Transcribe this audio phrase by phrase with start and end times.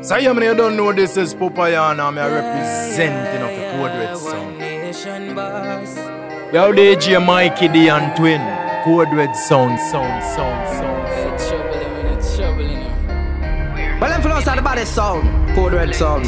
[0.00, 2.06] So yeah, man, you don't know this is Popayana.
[2.06, 4.60] I'm representing of the Code Red Sound.
[6.54, 8.40] Yo, DJ Mikey D and Twin.
[8.84, 11.08] Code Red Sound, sound, sound, sound.
[14.00, 15.54] Well, I'm from outside the body sound.
[15.56, 16.26] Code Red Sound.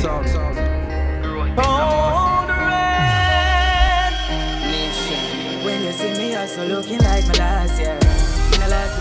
[5.64, 7.99] When you see me, also looking like my last year.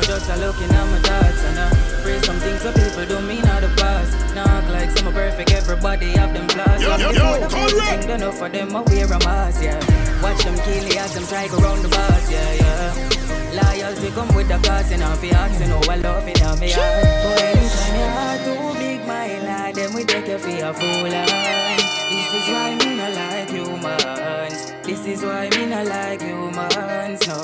[0.10, 1.70] Just a looking at my thoughts and I
[2.02, 4.10] pray some things so people don't mean out the past.
[4.34, 6.82] Knock like some perfect, everybody have them flaws.
[6.82, 8.02] Yo, yo, yo, correct.
[8.02, 9.78] Think enough for them, I wear a mask, yeah.
[10.24, 13.62] Watch them kill me as them try go round the bars, yeah, yeah.
[13.62, 16.72] Loyalty come with the cost, and you ask, you know I love it, now me
[16.72, 17.06] heart.
[17.24, 21.06] But anytime your heart too big, my lad, then we take you for a fool,
[21.06, 24.29] this is why me not like humans.
[24.90, 27.38] This is why me not like humans, no,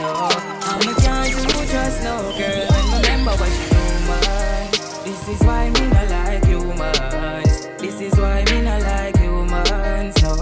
[0.00, 0.28] no.
[0.64, 1.30] I'm a can't
[1.68, 4.70] trust no girl, and remember what you do, man.
[5.04, 7.68] This is why me not like humans.
[7.76, 10.36] This is why me not like humans, no,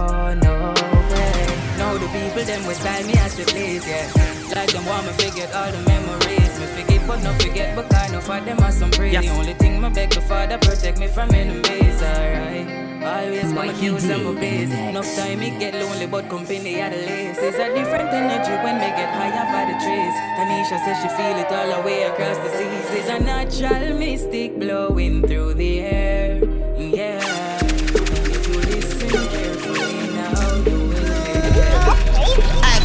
[0.47, 0.75] no
[1.11, 1.47] way.
[1.77, 4.07] Now the people them will style me as they please, yeah.
[4.55, 6.55] Like them want me forget all the memories.
[6.61, 9.13] Me forget but no forget, but kind of them are some pray.
[9.13, 9.29] Yes.
[9.29, 12.67] Only thing my beg the father protect me from enemies, alright.
[13.05, 14.73] Always my kills and my base.
[14.73, 17.41] Enough time it get lonely, but company at the least.
[17.43, 20.15] It's a different energy when they get higher by the trees.
[20.37, 22.91] Tanisha says she feel it all the way across the seas.
[22.99, 26.41] It's a natural mystic blowing through the air.
[26.79, 27.21] Yeah.
[27.61, 31.85] If you listen carefully now, you will hear.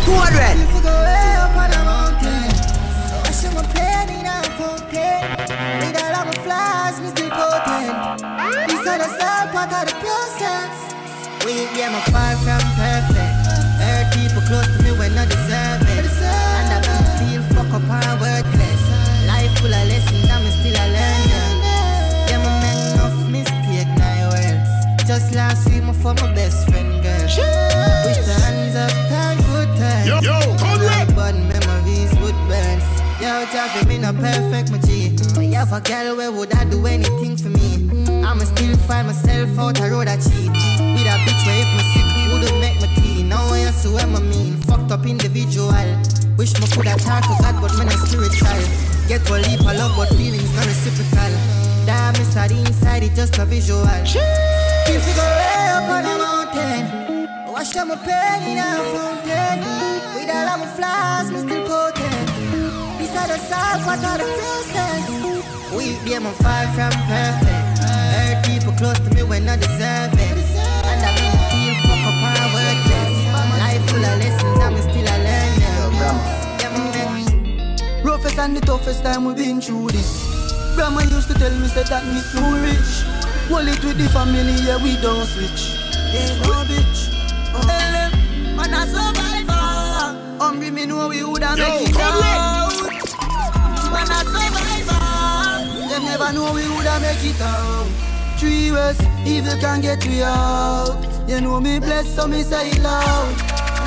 [0.03, 0.68] 200.
[9.59, 10.75] Part of the process.
[11.43, 13.35] We yeah, I'm far from perfect.
[13.83, 16.07] Hurt people close to me when I deserve it.
[16.63, 18.83] And I feel fuck up and worthless.
[19.27, 21.47] Life full of lessons, I'm still a learner.
[22.29, 24.57] Yeah, my man enough mistake now well.
[25.09, 27.27] Just last week, my for my best friend girl.
[28.05, 30.03] Wish the hands of time would turn.
[30.07, 31.11] Yo, yo, correct.
[31.15, 32.79] But memories would burn.
[33.19, 34.79] Yo, Javi, me not perfect, my G.
[34.79, 34.88] But you
[35.59, 37.83] have a girl where would I do anything for me?
[38.23, 40.47] I'ma still find myself out a road I cheat.
[40.95, 43.23] With a bitch where if my sick wouldn't make my tea.
[43.23, 44.55] Now I see what I mean.
[44.63, 45.83] Fucked up individual.
[46.37, 48.59] Wish me coulda talk to God, but man, I'm spiritual.
[49.09, 51.33] Get one leap of love, but feelings not reciprocal.
[51.85, 53.83] Damn, it's the inside, it just a visual.
[53.83, 59.59] If you go way up on a mountain, wash down my pain in a fountain.
[60.15, 62.29] With all of my flaws, me still potent.
[63.09, 64.88] Are the sad part of the process.
[65.75, 67.79] We be I'm far from perfect.
[67.79, 70.37] Hurt people close to me when I deserve it.
[70.89, 73.13] And I make me feel fuck up and worthless.
[73.61, 75.75] Life full of lessons, I'm still a learner.
[76.57, 78.03] Yeah, my man.
[78.03, 80.25] Roughest and the toughest time we've been through this.
[80.75, 83.05] Grandma used to tell me say that me too rich.
[83.49, 85.77] Hold it with the family, yeah we don't switch.
[86.11, 87.13] There's no bitch.
[87.53, 90.43] Oh, LM, man a survivor.
[90.43, 92.73] Hungry me know we woulda Yo, make it come out.
[93.91, 94.68] Man a survivor.
[95.99, 97.85] Them never know we woulda make it out.
[98.39, 100.95] Three ways, evil can get we out.
[101.27, 103.35] You know me blessed, so me say it loud.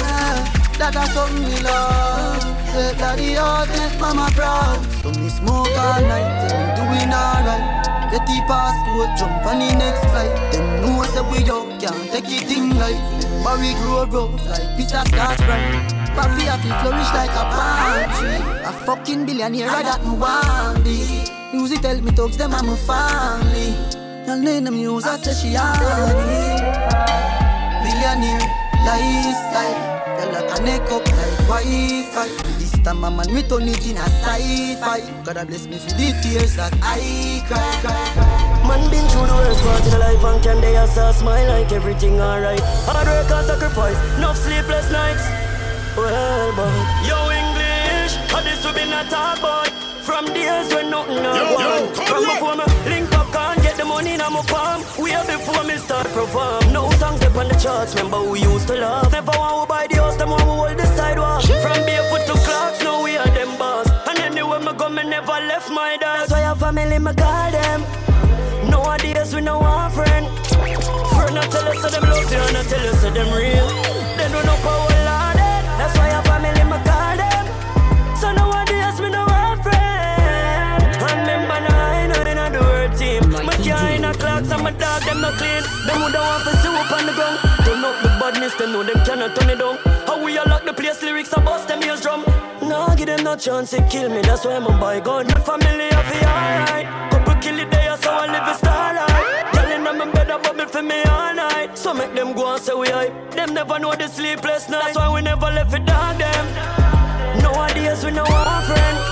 [0.04, 0.44] Yeah,
[0.76, 2.44] that a something we love.
[2.68, 4.84] Take daddy out, make mama proud.
[5.00, 8.12] So me smoke all night, yeah, we doing alright.
[8.12, 10.52] Get the passport, jump on the next flight.
[10.52, 13.00] Them know say we up, can't take it in life.
[13.42, 15.88] But we grow rough like Peter Scotch brand.
[16.12, 18.68] Papi I to flourish like a palm tree.
[18.68, 21.41] A fucking billionaire, I that me want be.
[21.52, 23.76] Music tell me thugs them I'm a family.
[24.26, 26.56] Y'all name them use, I say she honey.
[27.84, 28.40] Billionaire
[28.88, 29.92] lifestyle.
[30.16, 32.28] Tell her connect up like Wi-Fi.
[32.58, 35.00] This time a man we turn it in a sci-fi.
[35.24, 37.60] God bless me for the tears that I cry.
[37.84, 38.66] cry.
[38.66, 42.18] Man been through the worst part of life and can they also smile like everything
[42.18, 42.60] alright.
[42.88, 45.28] Hard work and sacrifice, enough sleepless nights.
[45.98, 46.72] Well, but
[47.04, 49.91] yo English, how this we been a talk about.
[50.02, 51.94] From days when nothing Yo, no yo, one.
[51.94, 54.82] From before me link up, can't get the money in my palm.
[54.98, 56.72] Way before me start perform.
[56.72, 59.12] No songs up on the charts, remember we used to love.
[59.12, 61.42] Never want to buy the house, them want to hold the sidewalk.
[61.44, 63.88] From barefoot to clocks, now we are them boss.
[64.08, 66.20] And anywhere me go, me never left my dad.
[66.20, 67.80] That's why our family me call them.
[68.70, 70.26] Nowadays we no want friend.
[71.14, 73.68] Friend not tell us that them love you and not tell us that them real.
[74.18, 75.62] They don't know power loaded.
[75.78, 77.31] That's why our family me call them.
[81.24, 81.42] Friend.
[81.42, 83.46] And remember now I they the word team.
[83.46, 85.62] My car in a clocks and my dog them not clean.
[85.86, 87.38] Them would want to soup on the ground.
[87.64, 89.76] Turn up the badness, them know them cannot turn it down.
[90.06, 92.24] How we a lock the place, lyrics and bust them ears drum.
[92.62, 94.22] Nah, give them no chance to kill me.
[94.22, 95.26] That's why I'm a buy gun.
[95.26, 96.86] The family of the alright.
[97.10, 99.12] Couple kill it there, so I live a starlight.
[100.72, 101.76] for me all night.
[101.76, 103.30] So make them go and say we hype.
[103.32, 104.84] Them never know the sleepless night.
[104.84, 106.46] That's why we never left it down them.
[107.42, 109.11] Nowadays we know our friend.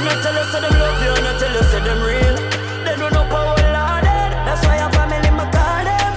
[0.00, 2.36] Friend, I tell us that them love you and I tell us that them real.
[2.88, 4.32] They don't know power loaded.
[4.48, 6.12] That's why your family my call them.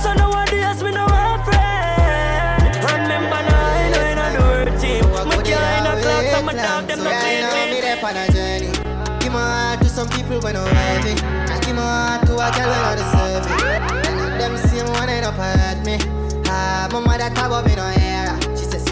[0.00, 2.72] So no one nowadays we know our friend.
[2.72, 5.04] Remember nine, nine on the word team.
[5.28, 7.44] My kind of clocks and my dog them not clean.
[7.44, 8.72] Right now, me there on a journey.
[9.20, 11.12] Give my heart to some people when I'm heavy.
[11.52, 14.08] I give my heart to a girl when I.
[14.08, 16.00] And of them same one end up hurt me.
[16.48, 18.41] Ah, my mother talk about me no hair.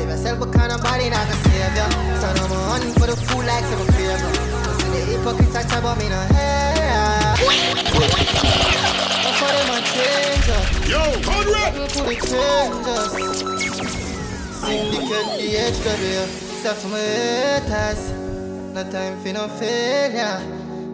[0.01, 1.89] Save yourself, but kind of body not save you.
[2.17, 4.17] So no more hunting for the fool like some crave.
[4.81, 7.37] So the hypocrites I about me no hair.
[7.37, 10.65] But for them I change up.
[10.89, 11.05] Yo,
[12.89, 13.13] us.
[14.57, 15.77] Syndicate the edge.
[16.61, 18.01] Stuff my haters.
[18.73, 20.41] No time for no failure.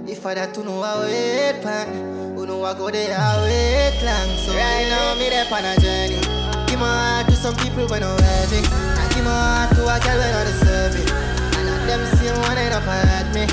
[0.08, 4.02] If I that to know I wait pan, who know I go there I wait
[4.02, 4.36] long.
[4.38, 6.20] So right now me there on a journey.
[6.66, 8.95] Give my heart to some people when I'm heavy.
[9.26, 11.10] Heart to a girl when I deserve it.
[11.58, 13.44] And of them same one end up hurt me.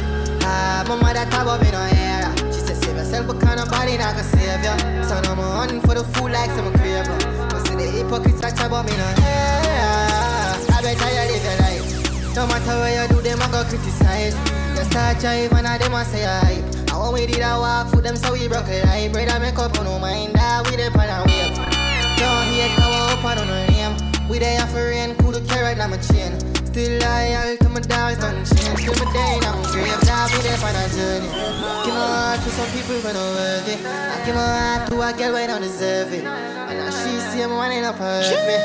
[0.46, 2.30] Ah, my mother talk about me no hair.
[2.54, 4.78] She said save yourself, but kind of body not gonna save ya.
[5.02, 7.18] So no more hunting for the fool like some craver.
[7.50, 10.54] But see the hypocrites that talk about me no hair.
[10.70, 11.86] I better you live your life.
[12.36, 14.38] No matter where you do, them I go criticize.
[14.78, 16.66] You start jive and them I say hype.
[16.94, 19.12] I want we did a walk for them, so we broke it right.
[19.12, 21.58] Brother make up on no mind that we pan and wave.
[22.22, 23.73] Don't hate cover up on no.
[24.30, 26.32] We there for rain, cool to carry on my chain.
[26.72, 28.80] Still loyal to my dogs, don't change.
[28.80, 31.30] Till my day in my grave, now we there on a journey.
[31.84, 33.76] Give my heart to some people when I'm worthy.
[33.84, 36.24] I give my heart to a girl when I deserve it.
[36.24, 38.58] And now she see me wanting up hurt me.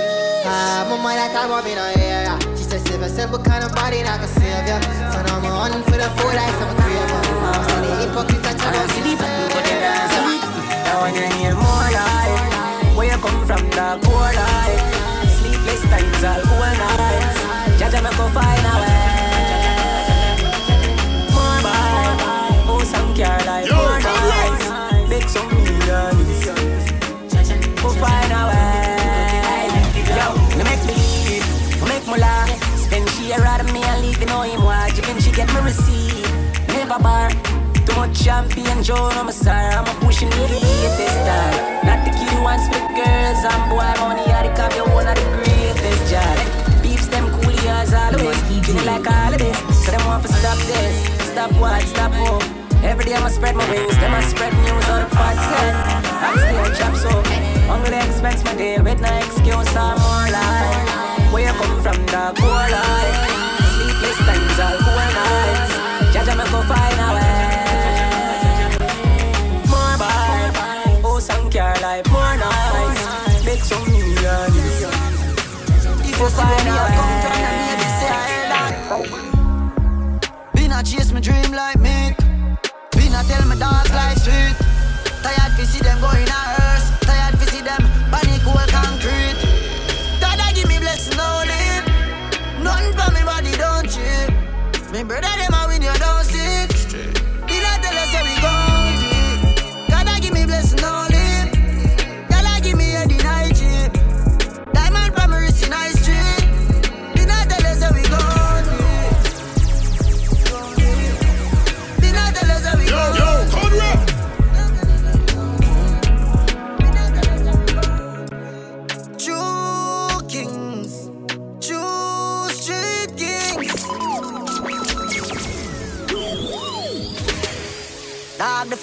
[0.47, 2.39] Ah, my mother talk about me no hair.
[2.57, 4.79] She said save yourself, but kind of body not gonna save ya.
[5.11, 7.23] So now I'm on for the fool like some craver.
[7.67, 9.27] So the hypocrites I talk about me no
[9.67, 10.07] hair.
[10.87, 14.98] Now when you hear more life, where you come from, the poor life.
[15.69, 17.39] Sleepless times all cool nights.
[17.79, 19.05] Jaja me go find a way.
[21.35, 24.65] More vibe, oh some care like more nights.
[25.11, 26.47] Make some millions,
[27.83, 29.69] go find a way.
[30.17, 30.27] Yo,
[30.57, 31.45] me make me leave,
[31.83, 32.49] me make me laugh.
[32.79, 34.97] Spend she out of me and leave, you know him watch.
[34.99, 36.25] Even she get me receipt,
[36.69, 37.31] never bar.
[37.85, 39.77] Too much champagne, Joe, no, I'm.
[39.77, 41.85] I'm a pushing the latest style.
[41.85, 44.33] Not the kid who wants big girls and boy money.
[44.33, 46.37] I the copy one of the greatest job.
[46.83, 48.39] Beeps them coolie as always.
[48.65, 49.59] Feeling like all of this.
[49.85, 50.95] So them want to stop this.
[51.33, 51.83] Stop what?
[51.83, 52.45] Stop hope.
[52.83, 53.97] Every day I'ma spread my wings.
[53.99, 55.75] Them I spread news on the pot set.
[56.25, 57.13] I'm still chop so.
[57.69, 61.33] Hungry expense my day with no excuse or more life.
[61.33, 63.19] Where you come from, the poor life.
[63.75, 65.73] Sleepless times, all cool nights.
[66.13, 67.28] Jaja me go find a
[80.53, 82.13] Been a chase my dream like me.
[82.91, 84.57] Been a tell my dogs like sweet.
[85.23, 85.81] Tired to see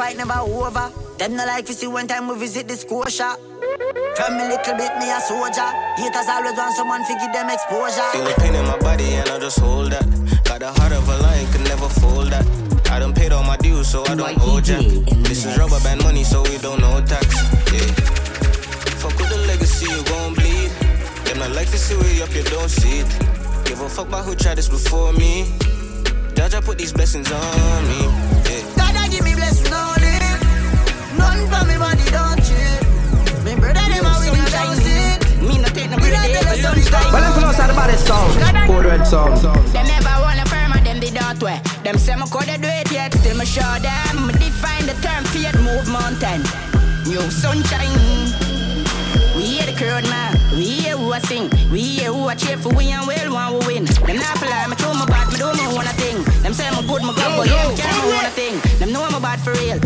[0.06, 0.92] fight never over.
[1.18, 3.34] Them no like to see one time we visit the squasher.
[4.16, 5.70] From a little bit, me a soldier.
[5.98, 8.06] Haters always want someone to give them exposure.
[8.14, 10.06] Feel the pain in my body and I just hold that.
[10.44, 12.46] Got the heart of a lion, could never fold that.
[12.92, 14.86] I done paid all my dues, so I don't owe jack.
[15.26, 17.28] This is rubber band money, so we don't know tax.
[17.74, 17.90] Yeah.
[19.02, 20.70] Fuck with the legacy, you gon' bleed.
[21.26, 23.10] Them not like to see we up, you don't see it.
[23.66, 25.46] Give a fuck about who tried this before me.
[26.38, 28.35] Jaja put these blessings on me.
[31.18, 32.82] None for me body don't cheat.
[33.44, 34.80] Me brother them a win you don't.
[35.48, 36.14] Me no take no Me break.
[36.14, 38.34] not tell us how we gon' Well, them fellows are the baddest sound.
[38.68, 39.38] Code red sound.
[39.74, 41.62] Them never wanna firm and them the dot way.
[41.84, 44.28] Them say me coulda do it yet, still me show them.
[44.28, 46.42] Me define the term fear move mountain.
[47.06, 48.34] New sunshine.
[49.36, 52.56] We hear the crowd man, we hear who I sing, we hear who I cheer
[52.58, 53.84] for we and well one we win.
[53.84, 56.24] Them not fly, me throw my bad, me do my own a thing.
[56.42, 58.56] Them say me good, me good, but yo, them care my own a thing.
[58.80, 59.78] Them know I'm a bad for real,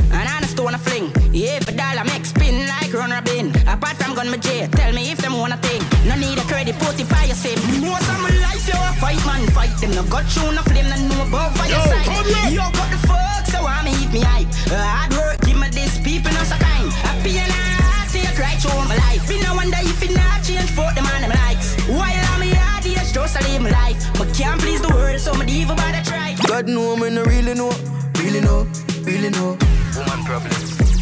[4.20, 4.68] gun, my J.
[4.72, 5.82] Tell me if them wanna think.
[6.06, 7.58] No need a credit, put it by your sim.
[7.80, 9.92] Most of my life, you a fight, man, fight them.
[9.96, 12.52] No got you, no flame, no know about for your side.
[12.52, 14.50] You got the fuck, so I me eat me hype.
[14.68, 16.92] Uh, hard work, give me this, people no so kind.
[17.06, 19.24] Happy and I see you cry through my life.
[19.30, 21.76] Be no wonder if it not change for the man them likes.
[21.88, 24.00] While I'm a hard age, just to live my life.
[24.18, 26.36] But can't please the world, so me diva by the try.
[26.48, 27.72] God know me no really know,
[28.20, 28.68] really know,
[29.08, 29.58] really know.
[29.96, 30.52] Woman problem.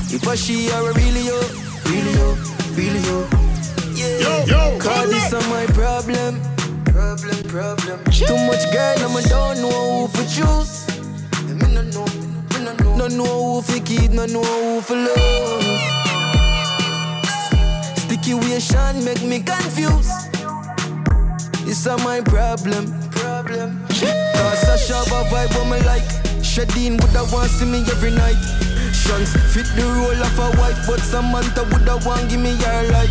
[0.09, 1.37] If I she are a really yo,
[1.91, 3.27] really yo, really yo.
[3.95, 4.19] Yeah.
[4.19, 6.39] Yo, yo, Cause this are my problem.
[6.85, 8.03] Problem, problem.
[8.11, 10.85] Too much girl, I'm don't know who for choose.
[11.49, 12.05] And Me no know,
[12.53, 12.95] me no know.
[12.95, 15.63] No know who for keep, no know who for love.
[17.97, 20.13] Sticky Situation make me confused.
[21.65, 22.85] This are my problem.
[23.11, 23.83] Problem.
[23.89, 26.07] Cause Sasha have a vibe on me like.
[26.41, 28.76] Shadeen woulda want see me every night.
[29.07, 33.09] Shanks fit the role of a wife, but Samantha woulda want give me her life.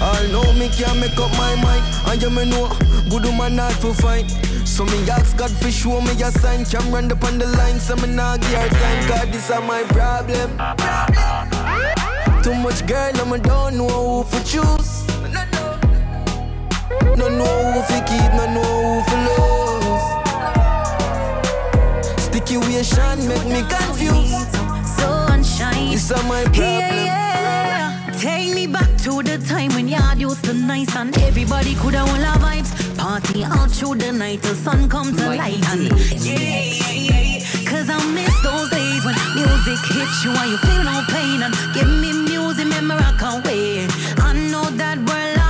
[0.00, 2.68] I know me can't make up my mind, and you me know
[3.10, 4.30] good woman not to find.
[4.64, 6.64] So me ask God for show me a sign.
[6.64, 9.08] Can't run up on the line, so me not give her time.
[9.08, 10.50] God, this are my problem.
[12.44, 15.02] Too much girl, me don't know who for choose.
[17.18, 20.06] No know who for keep, no know who for lose.
[22.26, 24.61] Sticky Situation make me confused.
[25.90, 26.54] This my problem.
[26.54, 28.18] Yeah, yeah.
[28.18, 32.08] Take me back to the time when yard used to nice and everybody could have
[32.08, 32.70] all our vibes.
[32.96, 35.88] Party all through the night till sun comes to light and
[36.24, 37.68] yeah, yeah, yeah.
[37.68, 41.54] Cause I miss those days when music hits you and you feel no pain and
[41.74, 43.90] give me music, memory I can't wait.
[44.18, 45.41] I know that we're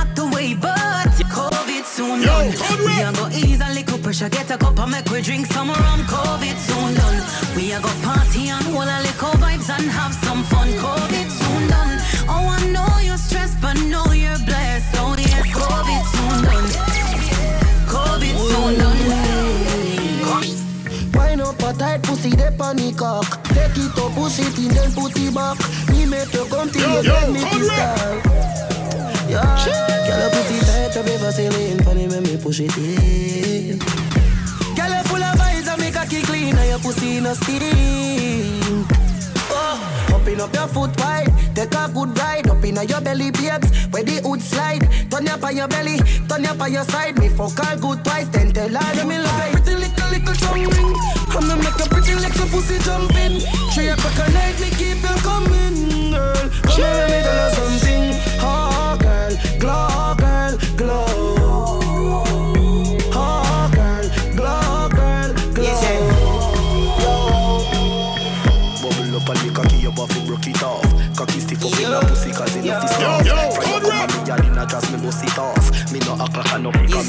[2.13, 2.51] soon done.
[2.51, 2.81] correct.
[2.85, 5.69] We are go ease a little pressure, get a cup and make we drink some
[5.69, 6.01] rum.
[6.01, 7.21] COVID soon done.
[7.55, 10.69] We are go party and hold a little vibes and have some fun.
[10.69, 11.99] COVID soon done.
[12.27, 14.95] Oh, I know you're stressed, but know you're blessed.
[14.99, 16.67] Oh yes, COVID soon done.
[17.87, 18.99] COVID soon done.
[21.13, 23.43] Wine up a tight pussy, they panic cock.
[23.45, 25.57] Take it up, push it in, then put it back.
[25.89, 28.72] Me make you come to Yo, you, yo, me come
[29.33, 33.79] Yeah, girl, a pussy tight, up ever sailing, funny when me push it in.
[34.75, 38.62] Girl, you full of vibes, and make a kick clean, and your pussy no stink.
[40.23, 43.87] Open up your foot wide, take a good ride up in your belly, babes.
[43.87, 45.97] Where the hood slide, turn up on your belly,
[46.29, 47.19] turn up on your side.
[47.19, 50.95] Me fuck her good twice, then tell her me like pretty little little tongue ring.
[51.27, 53.41] I'ma make a pretty little pussy jump in.
[53.73, 56.49] Three o'clock at night, me keep you coming, girl.
[56.63, 58.05] Come here, let me tell you something.
[58.39, 61.42] Oh, girl, glow, girl, glow.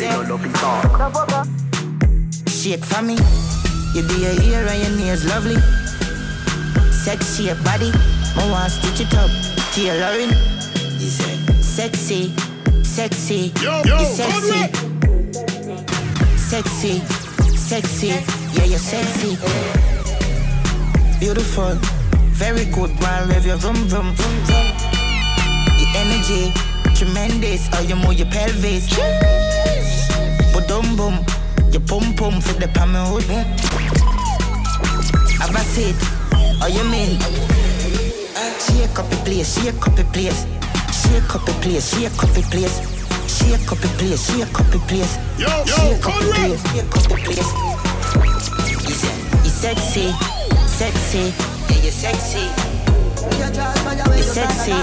[0.00, 1.48] Like a no me love it off.
[2.48, 3.16] Shake for me.
[3.94, 5.56] You do your hair and your nails lovely.
[6.90, 7.92] Sexy your body.
[8.36, 9.30] I want stitch it up.
[9.72, 10.30] Tailoring.
[10.98, 12.32] You say sexy,
[12.82, 13.52] sexy.
[13.62, 14.72] Yo, yo, you sexy,
[16.36, 16.98] sexy,
[17.56, 18.08] sexy.
[18.54, 19.36] Yeah, you're sexy.
[21.20, 21.74] Beautiful,
[22.32, 22.90] very good.
[23.00, 24.66] One rev your vroom vroom vroom vroom.
[25.78, 26.73] Your energy
[27.04, 27.66] tremendous.
[27.68, 28.88] How you move your pelvis.
[30.52, 31.24] But dum boom,
[31.70, 33.24] your pum pum for the palm hood.
[35.40, 35.96] Have a seat.
[36.60, 37.18] How you mean?
[38.64, 40.46] Shake up the place, shake up the place.
[40.92, 42.76] Shake up the place, shake up the place.
[43.28, 45.18] Shake up the place, shake up the place.
[45.38, 47.50] Yo, yo, Shake up the place, shake up the place.
[49.44, 50.12] You sexy,
[50.66, 51.32] sexy,
[51.68, 52.44] yeah, you're sexy,
[53.38, 54.78] you're sexy,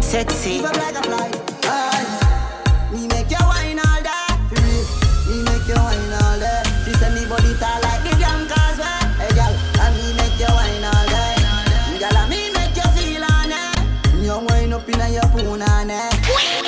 [0.00, 1.43] sexy.
[15.24, 16.63] Up inna your poon on it.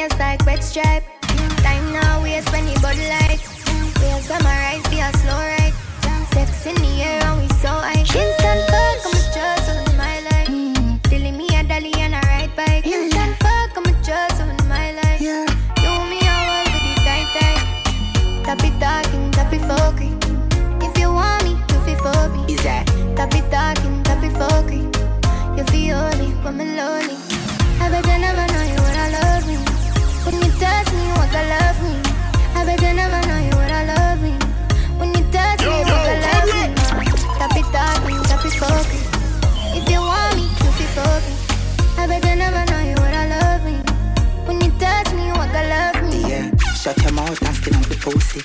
[0.00, 1.04] Step on your case like wet stripe.
[1.62, 3.40] Time now waste when you body light.
[4.00, 5.74] Wheels summarize, be a slow ride.
[6.32, 8.00] Sex in the air and we so high.
[8.00, 11.02] Instant fuck, I'm a trust on my life.
[11.02, 12.86] Tilly me a dolly and a ride bike.
[12.86, 15.20] Instant fuck, I'm a trust on my life.
[15.20, 17.62] Do me a world with the tight tight.
[18.44, 20.16] Tap it talking, tap it fucking.
[20.80, 22.54] If you want me, you feel for me.
[22.54, 22.86] Is that?
[23.16, 24.94] Tap it talking, tap it fucking.
[25.58, 26.99] You feel me, but me lonely.
[31.32, 31.94] Touch me, you love me.
[32.54, 34.34] I bet I never know you would I love me.
[34.98, 36.74] When you touch me, you want love me.
[37.38, 39.06] Tap it talking, tap it fucking.
[39.76, 41.38] If you want me, you feel fucking.
[41.98, 43.76] I bet I never know you would I love me.
[44.46, 46.28] When you touch me, you want to love me.
[46.28, 48.42] Yeah, shut your mouth and spin up the pussy.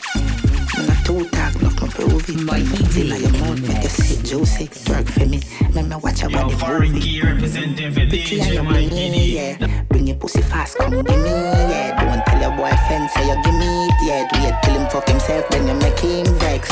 [0.77, 1.54] Me not too talk,
[1.97, 2.43] not no prove it.
[2.43, 4.69] My Inna your mouth, make you sit juicy.
[4.91, 5.41] Work for me,
[5.73, 7.21] make me watch your Yo, body foreign movie.
[7.21, 9.83] representing for Pretty and DJ you bring yeah.
[9.89, 12.03] Bring your pussy fast, come give me, yeah.
[12.03, 14.27] Don't tell your boyfriend, say you give me it, yeah.
[14.31, 16.69] Do it till him fuck himself, then you make him vex.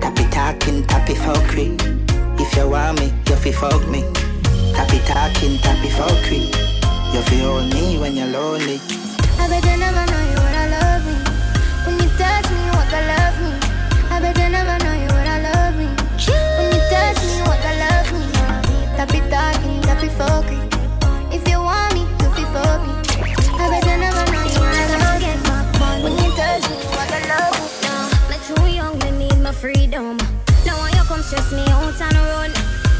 [0.00, 1.78] Tappy talking, tappy fuckery.
[2.40, 4.02] If you want me, you fi fuck me.
[4.74, 6.40] Tappy talking, tappy fuckery.
[7.14, 8.80] You fi hold me when you're lonely.
[9.40, 11.14] I bet I never know you would I love me.
[11.86, 13.27] When you touch me, you want to love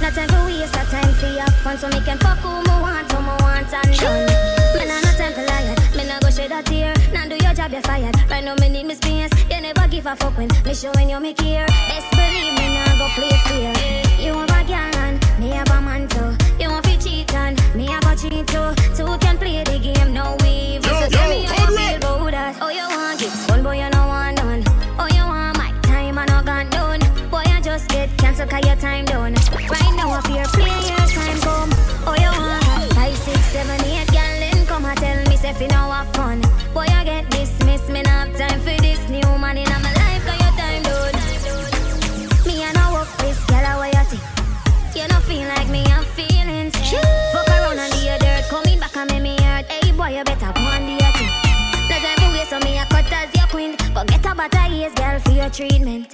[0.09, 2.81] Not time for waste of time for your fun, so me can fuck who me
[2.81, 4.25] want, who me want and done.
[4.73, 6.94] Me nah no time for liar, me nah go shed a tear.
[7.12, 8.16] Now do your job, you're fired.
[8.31, 9.31] Right now me need me space.
[9.51, 11.66] You never give a fuck when me showing you me care.
[11.66, 13.75] Best believe me nah go play fair.
[14.18, 15.88] You have a girl and me have a man
[55.49, 56.07] your treatment.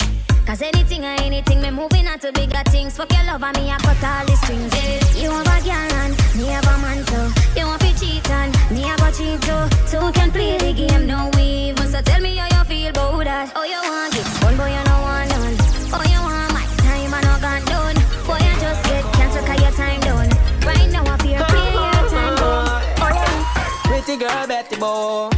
[0.47, 2.97] Cause anything or anything, me moving on to bigger things.
[2.97, 4.73] Fuck your love and me a cut all the strings.
[5.17, 7.59] You have a girl and me have a man too.
[7.59, 9.65] You want to cheat and me a go cheat too.
[9.91, 11.79] Two can play the game, no weave.
[11.91, 13.53] So tell me how you feel about that.
[13.57, 15.57] Oh, you want it, one boy you no want none.
[15.97, 17.97] Oh, you want my time and no gone done.
[18.27, 20.31] Boy, I just get cancelled 'cause your time done.
[20.69, 22.83] Right now I fear play your time done.
[23.03, 23.89] Oh, yeah.
[23.89, 25.31] Pretty girl Betty Boy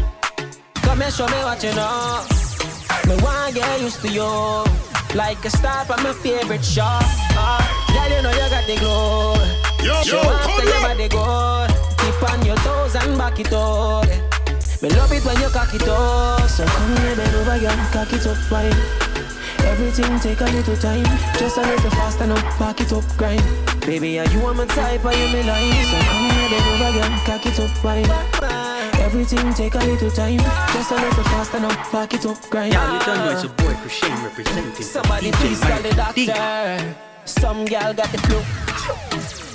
[0.82, 2.45] Come and show me what you know
[3.06, 4.64] Me wanna get used to you.
[5.14, 6.82] Like a star from my favorite show.
[6.84, 9.34] Uh, Girl, you know you got the glow
[9.82, 14.04] Yo, Show yo, come your body good Keep on your toes and back it up.
[14.82, 16.48] Me love it when you cock it up.
[16.48, 18.74] So come here, bend over, girl, cock it up, fine
[19.64, 21.04] Everything take a little time.
[21.38, 23.42] Just a little faster now, back it up, grind.
[23.86, 25.86] Baby, are you on my type, are you me like?
[25.88, 28.55] So come here, bend over, girl, cock it up, fine
[29.06, 30.38] Everything take a little time
[30.74, 33.52] Just a little faster now, back it up, grind Yeah, you done know it's your
[33.52, 34.82] boy Christian representing.
[34.82, 36.96] Somebody please call the doctor.
[37.24, 38.42] Some gal got the flu.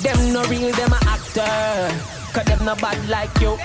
[0.03, 1.91] Them no real, them a actor.
[2.31, 3.57] Cause them no bad like you.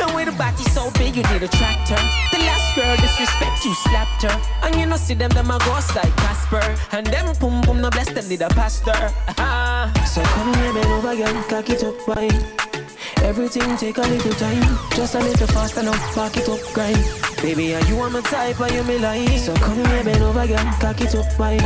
[0.00, 2.00] And with a body so big, you need a tractor.
[2.32, 4.40] The last girl disrespect you slapped her.
[4.62, 6.64] And you know see them, them a ghost like Casper.
[6.92, 8.92] And them boom boom, no bless them need a pastor.
[9.38, 9.92] Uh-huh.
[10.06, 12.75] so come here, bend over, girl, cock it up, wine.
[13.22, 14.62] Everything take a little time,
[14.94, 16.98] just a little faster now, back it up, grind.
[17.42, 19.38] Baby, are you on my type, are you me like?
[19.38, 21.60] So come here, bend over, girl, cock it up, wine.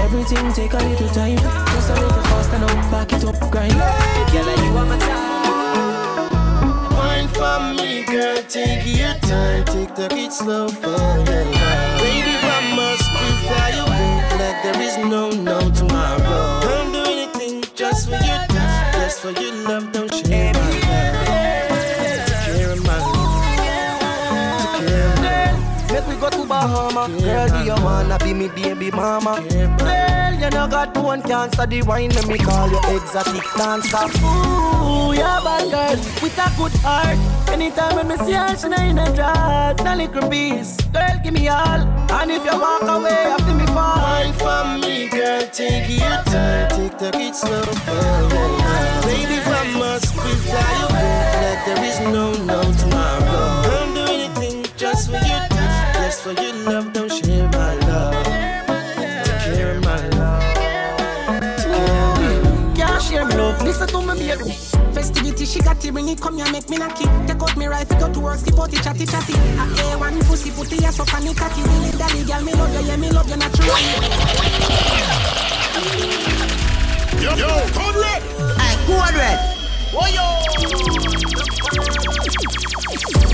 [0.00, 3.72] Everything take a little time, just a little faster now, back it up, grind.
[3.72, 5.32] Girl, are you on my type?
[6.92, 11.44] Wine for me, girl, take your time, take the it slow for your.
[12.02, 14.08] Baby, I must be fly away
[14.40, 16.60] like there is no no tomorrow.
[16.64, 19.92] I'll do anything just for your touch, just for your love,
[26.62, 27.08] Make we go to Bahama.
[27.20, 29.40] Girl, do you wanna be me baby mama?
[29.48, 31.66] Girl, you know got one cancer.
[31.66, 33.98] The wine let me call you exotic dancer.
[34.24, 37.18] Ooh, yeah, bad girl with a good heart.
[37.48, 39.80] Anytime when me see her, she not in a dress.
[39.80, 41.80] A little piece, girl, give me all.
[42.12, 46.68] And if you walk away after me fall, Wine for me, girl, take your time,
[46.70, 48.28] take the it slow for.
[49.06, 53.31] Baby, I must be fly away like there is no no tomorrow.
[56.22, 58.24] Touch, you for love, don't share my love.
[58.24, 60.54] Take care of my love.
[62.76, 63.62] can't share me love.
[63.62, 64.50] Listen to me, baby.
[64.92, 67.08] Festivity, she got it, bring it, come here, make me knock it.
[67.26, 69.32] Take out me rifle, go to work, skip out it, chatty chatty.
[69.32, 71.62] A A1 pussy, put the ass up on the cocky.
[71.62, 73.82] Really daddy, girl, me love you, yeah, me love you naturally.
[77.22, 78.22] Yo, yo, code red.
[78.58, 79.38] Hey, code red.
[79.94, 80.32] Oh yo.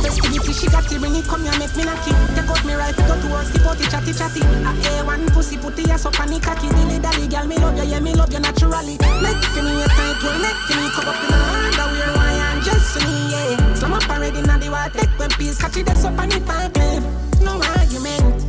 [0.01, 2.15] Festivity, she got it, bring it, come here, make me knock it.
[2.35, 4.41] Take out me rifle, go to work, skip out it, chatty chatty.
[4.41, 6.69] A A1 pussy, put the ass up on the cocky.
[6.69, 8.97] Really daddy, girl, me love you, yeah, me love you naturally.
[8.99, 12.95] For me a tight one, for me come up in the underwear, why I'm just
[12.95, 13.75] for me, yeah.
[13.75, 16.41] Slam up already, now the water, take one piece, catch it, that's up on the
[16.41, 17.05] five cliff.
[17.43, 18.45] No argument.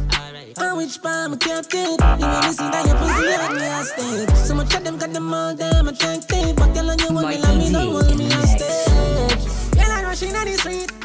[0.59, 4.73] On which I kept it You really see that your pussy me hostage So much
[4.75, 8.17] of them got them all damn attractive But girl, on you want me me, hold
[8.17, 10.98] me hostage Girl, I rushing on the street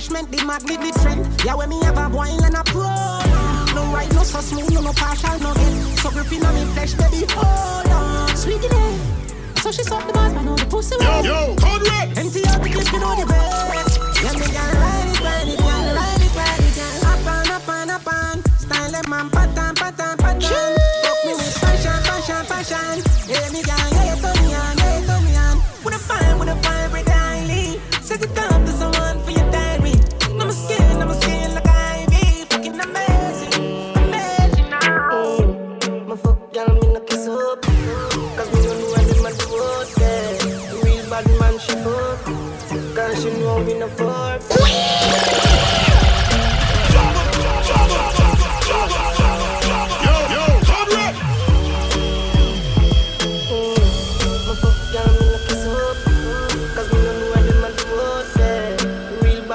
[0.00, 2.88] refreshment, the magnet, the strength Yeah, when me have a boil and a pro
[3.74, 6.94] No right, no so smooth, no, no partial, no get So gripping on me flesh,
[6.94, 9.00] baby, hold on Sweet it
[9.60, 12.16] so she suck the bars, man, on the pussy Yo, yo, code red.
[12.16, 14.00] Empty out the clip, you know the best.
[14.24, 17.10] Yeah, me can ride it, ride it, girl, ride it, ride it, girl.
[17.12, 18.58] Up on, up on, up on.
[18.58, 20.79] Style them man, pattern, pattern, pattern.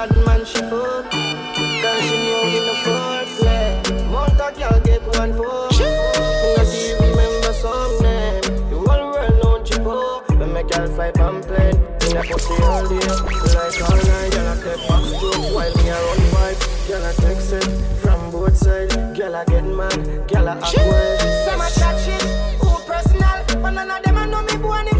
[0.08, 1.10] Bad man she fuck.
[1.10, 6.66] Cause she know me no fuck play Mount a girl get one for Me not
[6.66, 11.78] even remember some name The whole world know Chipo When my girl fly pan plane.
[12.02, 12.98] Me a pussy all day.
[13.56, 17.12] Like all night Girl a take back stroke While me a run fight Girl a
[17.14, 17.64] text it
[18.00, 18.94] From both sides.
[19.16, 21.20] Girl a get mad Girl a act wild.
[21.46, 22.22] Some a chat shit,
[22.60, 24.95] who personal, but none of them a know me born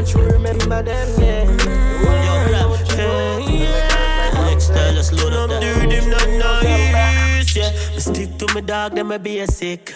[0.00, 1.44] Much we remember them yeah
[4.48, 5.60] Next style, just load up that.
[5.60, 6.24] Do them not
[6.64, 7.68] nice, yeah.
[7.92, 9.90] Me stick to me dog, them a basic.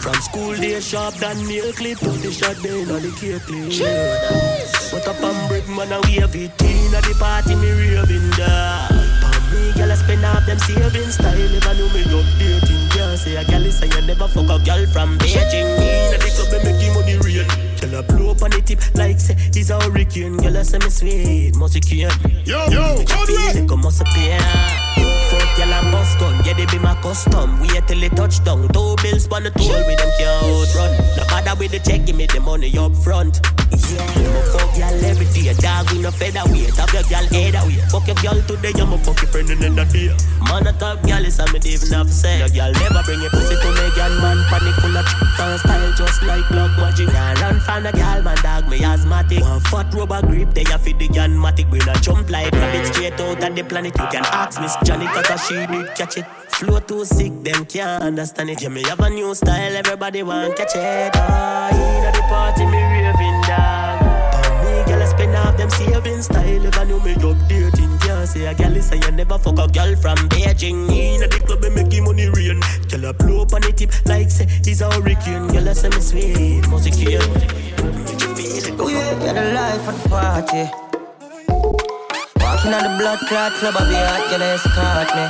[0.00, 3.76] From school day sharp than nail clip to the shot down on the cake clip.
[4.88, 8.88] Put up on brick man and wave it in at the party me raving da.
[9.20, 11.36] Palm me gyal a spend half them savings style.
[11.36, 12.88] Never know me love dating.
[12.88, 15.68] Can't say a is say you never fuck a gyal from Beijing.
[15.76, 17.75] In at the club me make him money rain.
[17.86, 20.36] Gyal a blow up on the tip like say he's a hurricane.
[20.38, 22.10] Gyal a say me sweet, must you cane.
[22.44, 23.68] Yo, yo, code red.
[23.68, 24.40] Come on, pain.
[24.40, 25.15] Fuck
[25.56, 26.34] girl and bust gun.
[26.44, 27.60] Yeah, they be my custom.
[27.60, 28.68] Wait till they touch down.
[28.68, 30.90] Two bills on the toll with them can't outrun.
[31.16, 33.40] No matter with the check, give me the money up front.
[33.70, 35.52] Yeah, I'm a fuck girl every day.
[35.54, 36.76] Dog with no featherweight.
[36.76, 37.78] Have your girl head away.
[37.90, 40.10] Fuck your girl today, I'm a fuck your friend in the day.
[40.46, 42.38] Man, a top girl is a me even have say.
[42.38, 44.14] Your girl never bring your pussy to me, girl.
[44.22, 45.60] Man, panic full of chick.
[45.60, 47.08] style just like block magic.
[47.12, 49.42] Now run from the girl, man, dog me asthmatic.
[49.42, 51.68] One fat rubber grip, they a fit the gunmatic.
[51.70, 53.94] Bring a jump like rabbit straight out of the planet.
[53.98, 56.26] You can ask Miss Johnny, cause she did catch it.
[56.56, 58.62] Flow too sick, them can't understand it.
[58.62, 61.12] Yeah, me have a new style, everybody want catch it.
[61.14, 64.00] Ah, in the party, me raving dog.
[64.32, 66.64] For me, girl, I spend off them saving style.
[66.64, 69.68] If I knew me updating, can't say a girl is say you never fuck a
[69.68, 70.88] girl from Beijing.
[70.90, 72.60] In the club, me making money rain.
[72.88, 75.48] Girl, I blow up on the tip like say he's a hurricane.
[75.48, 77.20] Girl, I say me sweet, music here.
[78.78, 80.85] Oh yeah, got the life of the party.
[82.66, 85.26] On the blood clot club, I be hot, girl, escort me.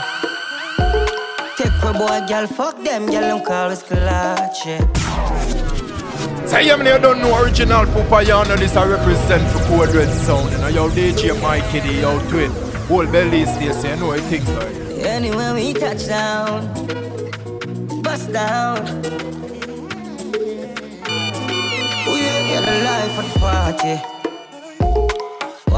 [1.58, 4.62] Take a boy, girl, fuck them, girl, them call us clutch.
[6.48, 10.48] Say man, you don't know original Pupayana, this I represent for Code Red Sound.
[10.54, 12.50] And know, yo, DJ Mikey D, yo, twin.
[12.88, 16.72] Whole belly stay, so you know it things like Anywhere we touch down,
[18.02, 18.78] bust down.
[22.08, 24.15] Oh yeah, you're the life of the party.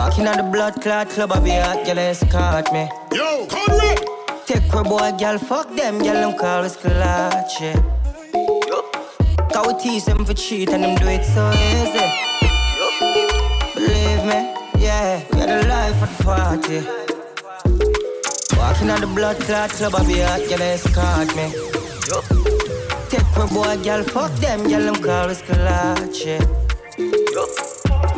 [0.08, 2.88] Walking on the blood clot club, I be hot, girl, escort me.
[3.12, 4.00] Yo, Conrad!
[4.46, 7.78] Take her boy, girl, fuck them, girl, them call us clutch, yeah.
[9.52, 12.08] Cause we tease them for cheat and them do it so easy.
[13.74, 16.80] Believe me, yeah, we are the life of the party.
[18.56, 21.52] Walking on the blood clot club, I be hot, girl, escort me.
[23.10, 27.67] Take her boy, girl, fuck them, girl, them call us clutch, yeah.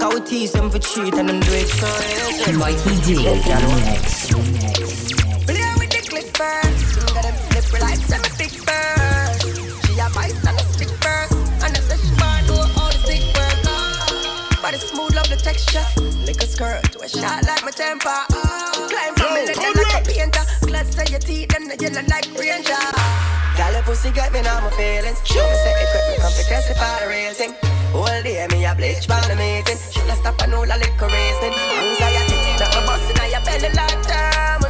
[0.01, 2.57] Cause we tease them for cheat and them do it so easy.
[2.57, 3.81] Mikey D, the
[6.15, 6.95] mix first.
[6.95, 9.87] She got a lip like semi thick first.
[9.87, 11.35] She a vice and a stick first.
[11.65, 14.63] And I said she want know all the stick work.
[14.63, 15.85] Body smooth, love the texture.
[16.25, 18.25] Lick a skirt to a shot like my temper.
[18.89, 20.45] Climb me like a painter.
[20.67, 23.21] Glass on your teeth and the yellow like ranger.
[23.81, 25.17] Your pussy got me now my feelings.
[25.25, 27.55] Show me say it quick, me come to testify the real thing.
[27.95, 29.79] All day me a bleach by the meeting.
[29.91, 31.55] Should I stop and all the liquor racing?
[31.81, 34.70] Anxiety, not a bust in your belly like time,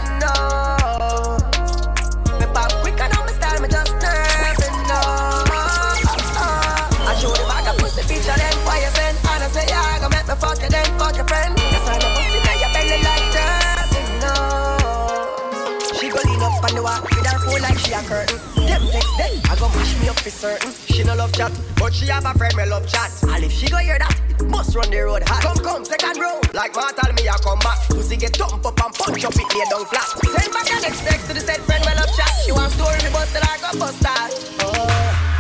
[18.11, 18.42] curtain.
[18.66, 20.75] Them text then, I go push me up for certain.
[20.90, 23.14] She no love chat, but she have a friend me love chat.
[23.31, 25.46] And if she go hear that, it must run the road hot.
[25.46, 26.42] Come, come, second row.
[26.53, 27.79] Like tell me I come back.
[27.87, 30.11] Pussy get thump up and punch up it lay down flat.
[30.27, 32.35] Send back an next text to the said friend me love chat.
[32.42, 34.35] She want story me bust till I go bust that.
[34.66, 34.75] Oh.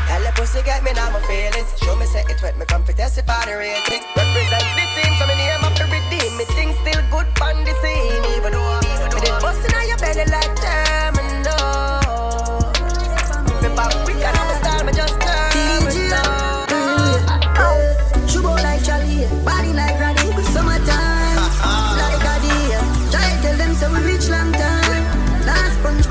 [0.06, 1.66] Tell the pussy get me now my feelings.
[1.82, 4.06] Show me say it wet, me come for testify the rating.
[4.14, 6.30] Represent the team, so me name up to redeem.
[6.38, 8.78] Me things still good on the scene, even though
[9.10, 10.89] me did busting on your belly like terminal.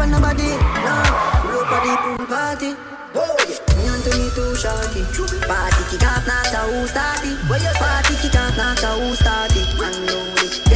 [0.10, 0.96] For nobody, no.
[1.54, 2.74] Rope party, pool party.
[4.34, 5.04] too shorty.
[5.46, 7.38] Party kick off, not a who start it.
[7.78, 9.70] Party kick off, not a who start it.
[9.78, 10.69] Unload it,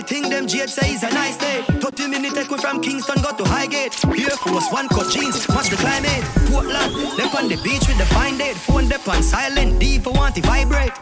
[0.00, 0.30] the thing.
[0.30, 1.62] Them Jade say it's a nice day.
[1.80, 3.94] 30 minutes take we from Kingston go to Highgate.
[4.04, 6.24] Air Force one cut jeans, match the climate.
[6.50, 8.56] Portland, them on the beach with the fine date.
[8.56, 10.92] Phone dep on silent, D for want to vibrate.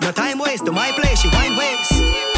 [0.00, 2.35] No time waste to my place, she wine waste.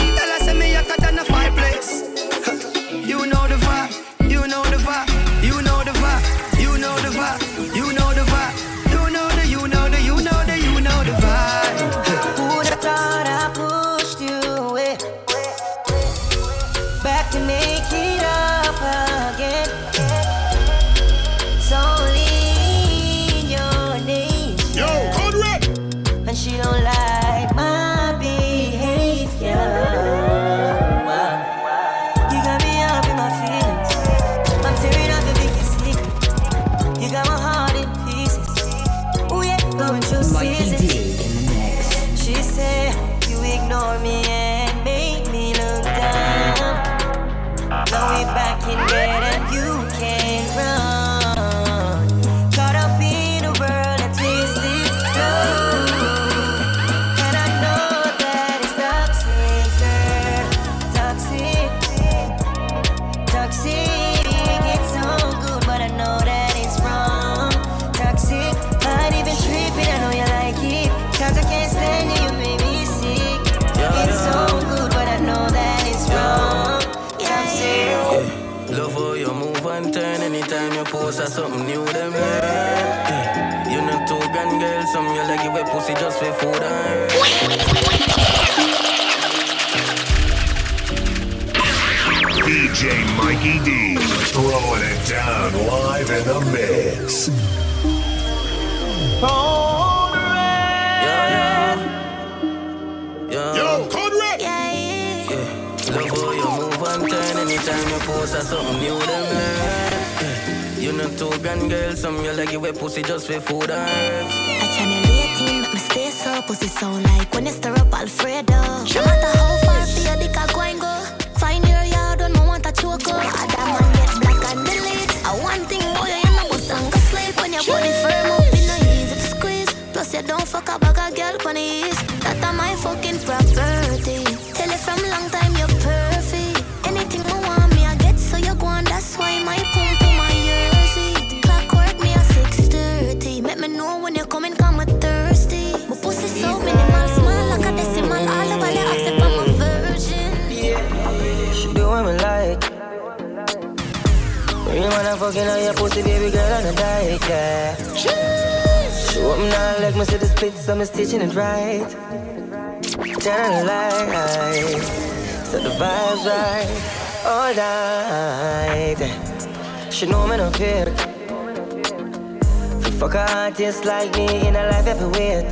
[173.69, 175.45] Artist like me in a life wait.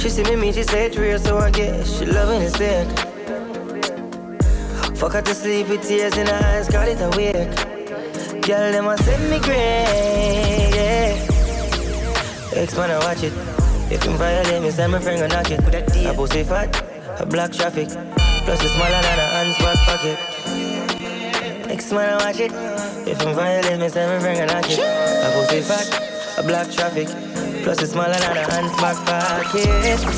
[0.00, 2.88] She see me meet, she say it's real, so I guess she loving it sick.
[4.96, 7.54] Fuck her to sleep with tears in her eyes, got it a wake.
[8.42, 11.14] Girl, them a send me great, yeah.
[12.56, 13.32] Ex man, I watch it.
[13.92, 15.60] If him violate me, send my friend go knock it.
[16.04, 16.68] A pussy fat,
[17.20, 17.88] a black traffic.
[17.88, 20.18] Plus it's smaller than a hand's back pocket.
[21.70, 22.52] Ex man, I watch it.
[23.06, 24.80] If him violate me, send my friend go knock it.
[24.80, 26.09] A pussy fat,
[26.40, 27.08] a black traffic.
[27.62, 29.66] Plus it's smaller than a hand's back pocket.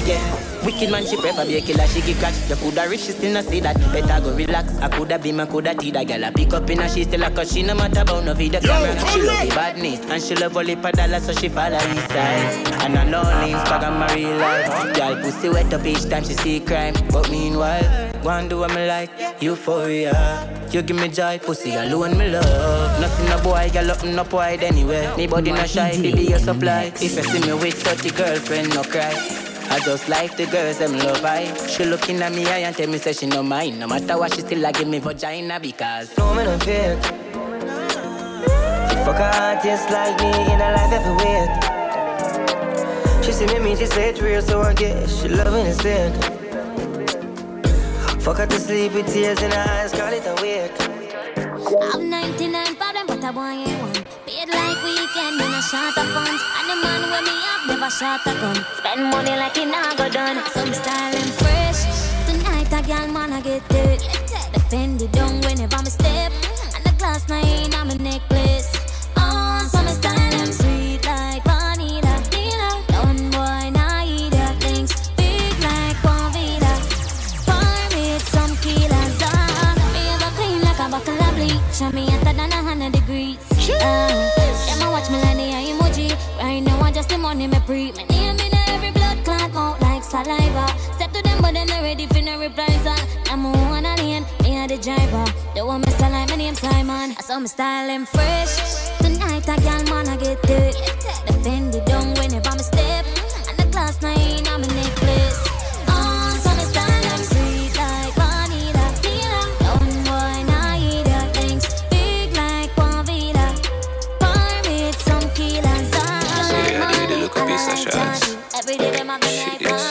[0.06, 0.64] Yeah.
[0.64, 2.35] Wicked man, she prefer be a killer, she give catch.
[2.48, 3.76] You coulda rich, she still not see that.
[3.92, 4.78] Better go relax.
[4.78, 6.24] I coulda be my coulda tea that girl.
[6.24, 8.61] I pick up in her, she still a cause she no matter about no video
[8.61, 8.92] camera.
[9.11, 12.82] She love the badness and she love only per dollar, so she follow his side.
[12.82, 14.94] And I know Instagram my real life.
[14.94, 16.94] Girl pussy wet up each time she see crime.
[17.11, 19.11] But meanwhile, go do what me like.
[19.42, 20.48] Euphoria.
[20.70, 23.00] You give me joy, pussy alone me love.
[23.00, 25.12] Nothing a boy, girl up no wide anyway.
[25.16, 26.92] Me body no shy, be your supply.
[26.96, 29.12] If you see me with 30 girlfriend, no cry.
[29.70, 31.52] I just like the girls, them love I.
[31.66, 33.80] She looking at me eye and tell me say she no mind.
[33.80, 36.16] No matter what, she still a give me vagina because.
[36.16, 37.02] No me no fake.
[39.04, 41.50] Fuck a artist like me in a life every wait.
[43.25, 46.42] She see me meet, she say it's real, so I guess she loving it sick.
[48.23, 50.70] Fuck her to sleep with tears in her eyes, call it a wake.
[51.92, 53.92] I'm 99 problem, but I want you one.
[54.27, 56.42] Paid like weekend in a shot of funds.
[56.56, 58.54] And the man with me up never shot a gun.
[58.79, 60.38] Spend money like it not go done.
[60.54, 61.83] Some style and fresh.
[62.29, 64.00] Tonight a girl man I get it.
[64.52, 66.33] Defend it down whenever me step.
[66.77, 68.52] And the glass nine on my necklace.
[81.73, 81.92] Bleach.
[81.94, 83.38] Me hotter than a hundred degrees.
[83.68, 84.31] Uh,
[84.66, 86.10] them a watch me like the emoji.
[86.38, 87.92] Right now I just the money me pre.
[87.92, 90.66] Me name in every blood clot out like saliva.
[90.94, 92.87] Step to them, but then they ready for no replies.
[93.31, 95.25] I'm a one alien, me a the driver.
[95.54, 97.14] The one me like my name Simon.
[97.18, 98.98] I saw me style and fresh.
[98.98, 100.77] Tonight a gal man I get it.
[101.27, 101.85] The Fendi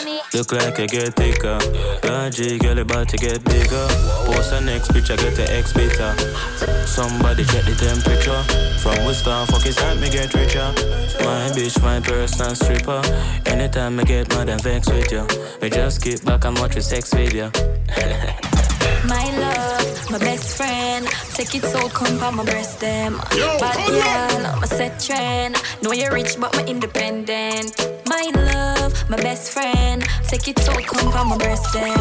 [0.06, 0.22] me.
[0.34, 1.58] Look like I get thicker.
[2.08, 3.88] Largy girl about to get bigger.
[4.26, 6.16] Post the next picture, get the X bitter.
[6.86, 8.42] Somebody check the temperature.
[8.80, 10.74] From we start, fuck is time me get richer.
[11.22, 13.02] My bitch, my personal stripper.
[13.46, 15.28] Anytime I get mad and vex with you,
[15.62, 17.52] me just keep back and watch your sex video.
[19.08, 19.61] My love,
[20.12, 21.08] my best friend.
[21.34, 23.14] Take it so come on my breast them.
[23.36, 25.56] Yo, Bad come girl, I'm a set trend.
[25.82, 27.72] Know you're rich, but my independent.
[28.08, 30.04] My love, my best friend.
[30.28, 32.00] Take it so come on my breast them.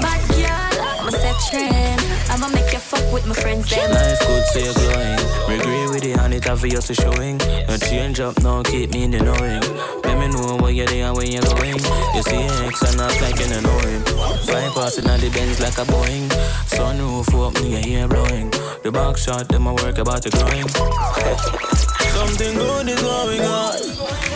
[0.00, 2.00] Bad girl, I'm a set trend.
[2.30, 3.90] I'ma make you fuck with my friends them.
[3.92, 5.18] Life good, so you're glowing.
[5.48, 7.38] We agree with it, and it obviously showing.
[7.68, 9.62] No change up, no keep me in the knowing.
[10.02, 11.78] Let me know where you're there and where you're going.
[12.14, 14.02] You see X and act like you don't know him.
[14.46, 16.28] Fly passing on the Benz like a Boeing.
[16.66, 18.50] Sunroof up, me your hair blowing.
[18.82, 20.70] The back shot, them I work about the grind.
[22.12, 23.74] Something good is going on.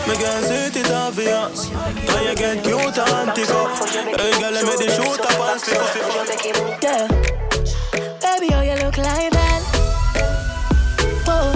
[0.07, 1.69] Me can see it obvious.
[1.71, 3.69] Now you get cute and tick up.
[3.87, 5.97] Hey, girl, let me the shoot up and slip up.
[6.81, 7.07] Yeah.
[8.21, 9.61] Baby, how you look like that?
[11.27, 11.53] Whoa.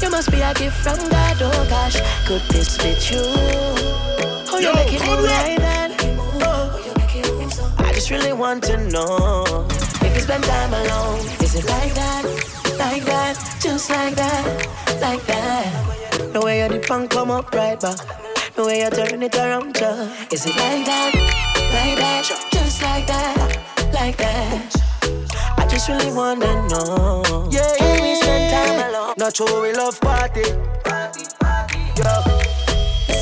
[0.00, 2.00] You must be a gift from God, oh gosh.
[2.26, 3.26] Could this be true?
[4.46, 5.90] How you Yo, make it come move like that?
[6.42, 6.78] Oh.
[7.78, 9.66] I just really want to know
[10.12, 11.20] if you spend time alone.
[11.40, 12.24] Is it like that?
[12.78, 13.34] Like that?
[13.60, 14.44] Just like that?
[15.00, 16.32] Like that?
[16.32, 17.98] The way you dip and come up right back.
[18.54, 20.12] The way you turn it around, yeah.
[20.30, 21.12] Is it like that?
[21.72, 22.24] Like that?
[22.52, 23.58] Just like that?
[23.94, 24.76] Like that?
[25.56, 27.48] I just really wanna know.
[27.50, 29.14] Yeah, Can we spend time alone?
[29.16, 30.44] Not sure we love party.
[31.96, 32.22] Yeah.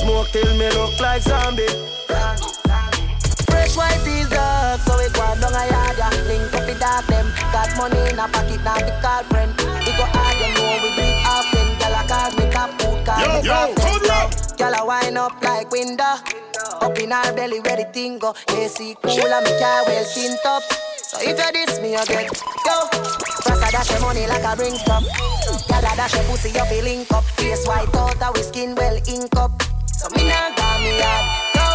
[0.03, 1.67] Smoke till me look like zombie.
[3.47, 5.70] Fresh white is dark, so we go down
[6.73, 7.27] the dark them.
[7.53, 9.51] Got money in a pocket, now we call friend.
[9.59, 11.67] We go hard, you know we do it often.
[11.79, 14.31] Girl, I call me top food, call Yo, me yo, come.
[14.57, 16.15] Girl, I wind up like window.
[16.81, 18.35] Up in her belly where the thing go.
[18.49, 20.63] AC cool and me car well tint up.
[20.97, 22.31] So if you diss me, you get
[22.67, 22.77] yo.
[23.43, 25.03] First I dash your money like a ring cup.
[25.69, 27.25] Girl, I dash your pussy, you feel link up.
[27.37, 29.63] Face white out, our skin well ink up.
[29.87, 31.70] So me nah got me hard, yo.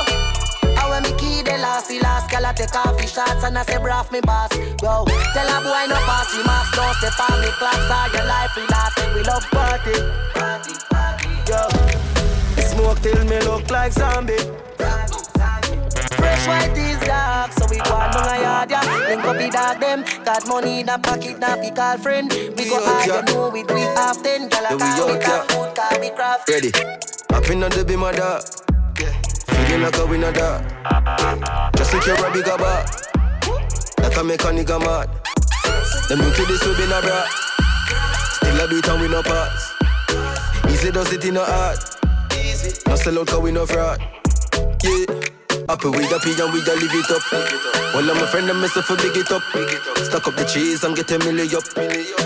[0.95, 3.63] When me key the last, the last girl I take off the shots and I
[3.63, 4.47] say braff me boss.
[4.55, 5.03] Yo,
[5.35, 8.55] tell a boy no pass the marks, don't step on me clocks, all your life
[8.55, 8.95] we last.
[9.11, 9.91] We love party,
[10.31, 11.67] party, party, yo.
[12.63, 14.39] Smoke till me look like zombie.
[16.15, 19.05] Fresh white is dark, so we go on a yard, yeah.
[19.09, 22.31] Link up dog them, got money in a pocket, now we call friend.
[22.31, 24.47] We go hard, you know we do it often.
[24.47, 24.75] Girl, I
[25.11, 26.47] we call food, call me craft.
[26.47, 26.71] Ready.
[27.35, 28.45] Up in the be my dog.
[29.66, 30.63] Feeling like a winner dog.
[31.76, 32.86] Just secure a bigger bar.
[33.97, 35.09] That can make a nigga mad.
[36.07, 37.30] Them new to this we been a brat.
[38.38, 39.74] Still I do it and we no pass.
[40.70, 41.80] Easy does it in a heart.
[42.88, 43.99] No sell out cause we no fraud.
[44.84, 45.05] Yeah.
[45.68, 47.95] Happy we happy and we a live it up.
[47.95, 49.41] All of my friend and myself a big it up.
[50.05, 51.63] Stack up the cheese and get a milli up.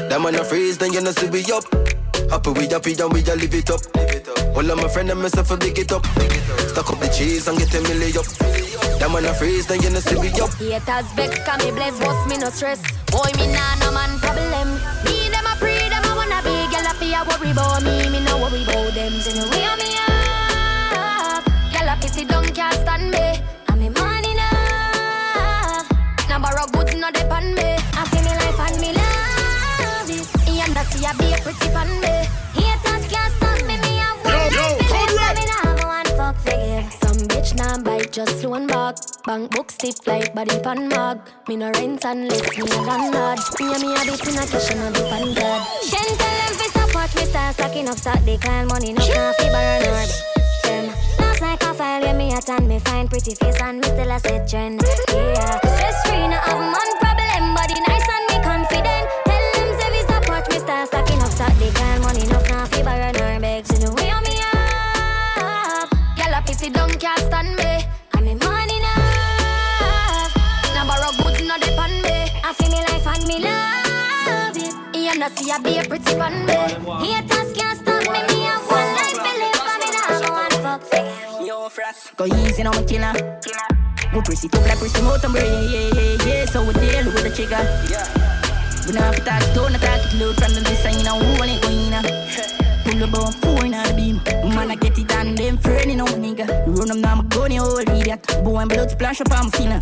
[0.09, 1.63] That man a freeze, then you know see we up.
[2.29, 3.81] Happy we happy and we a live it up.
[4.55, 6.05] All of my friend and myself a big it up.
[6.69, 8.25] Stack up the cheese and get a milli up.
[8.99, 10.53] That man a freeze, then you know see we up.
[10.61, 12.81] Haters vex, can me bless, boss me no stress.
[13.09, 14.77] Boy, me nah no man problem.
[15.05, 16.53] Me them a pre, them a wanna be.
[16.69, 19.13] Girl a fear worry about me, me no worry about them.
[19.19, 19.49] So no
[38.25, 38.95] just loan back.
[39.25, 41.19] Bank book stiff like body pan mag.
[41.47, 43.39] Me no rent unless me a landlord.
[43.59, 45.61] Me and me a bit in a cash and a dip and God.
[45.87, 48.19] Shen tell them fi watch me start stacking up stock.
[48.25, 50.05] They call money no fi burn or
[50.63, 50.85] them.
[51.19, 54.11] Last like a file where me a tan me find pretty face and me still
[54.11, 54.81] a set trend.
[55.09, 57.55] Yeah, stress free no have man problem.
[57.55, 58.08] Body nice
[75.21, 75.31] it.
[75.31, 76.53] You see I be a pretty pan me.
[76.53, 78.19] Haters can't stop me.
[78.27, 81.47] Me have one life to live and me nah go and fuck for you.
[81.47, 82.15] Yo, frost.
[82.17, 83.13] Go easy on my killer.
[84.13, 86.45] We press it up like press out and brain, yeah, yeah, yeah.
[86.45, 87.61] So we deal with the trigger.
[88.87, 91.37] We not have to talk, don't attack it load from the design, you know, who
[91.37, 92.55] want it going in
[92.99, 94.19] Pull about four in the beam.
[94.53, 96.45] Man, I get it done, them friendly no nigga.
[96.67, 98.27] Run them down, my gun, you old idiot.
[98.43, 99.79] Boy, blood splash up, I'm feeling.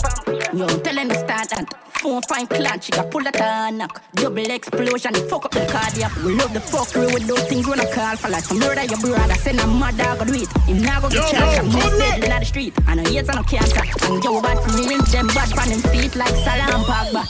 [0.53, 1.65] Yo, tell them to start that.
[1.97, 4.03] Phone fine clan, she got pull that knock.
[4.13, 6.15] Double explosion, fuck up the cardiac.
[6.17, 8.45] We love the fuck fuckery with those things when I call for like.
[8.53, 10.51] Murder your brother, send a mad dog, do it.
[10.69, 12.73] Him now go get charged, I'm most dead in the street.
[12.85, 13.81] I And I hate no cancer.
[13.81, 17.25] And Joe bad for me, them bad on them feet like Salah and Pogba.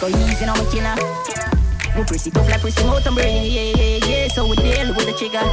[0.00, 1.53] Go easy on my killer.
[1.96, 4.28] We press it up like pressing out and brain, yeah, yeah, yeah.
[4.28, 5.46] So we deal with the trigger.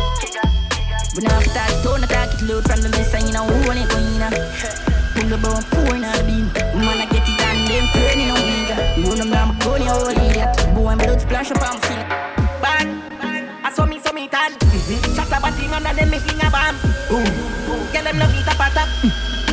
[1.13, 3.77] We not touch, don't attack it, load from the mess, and you know who want
[3.77, 4.25] it going in.
[5.13, 6.49] Pull the bone, four in the beam.
[6.81, 8.75] Man, I get it done, them turning on nigga.
[9.05, 10.49] Run them down, my gun, you old idiot.
[10.73, 12.09] Boy, my blood splash up, I'm feeling.
[12.57, 12.89] Bad,
[13.61, 14.57] I saw me, saw me tan.
[15.13, 16.73] Shut up, a thing under them, me finger bomb.
[17.93, 18.89] Get them love it up, up.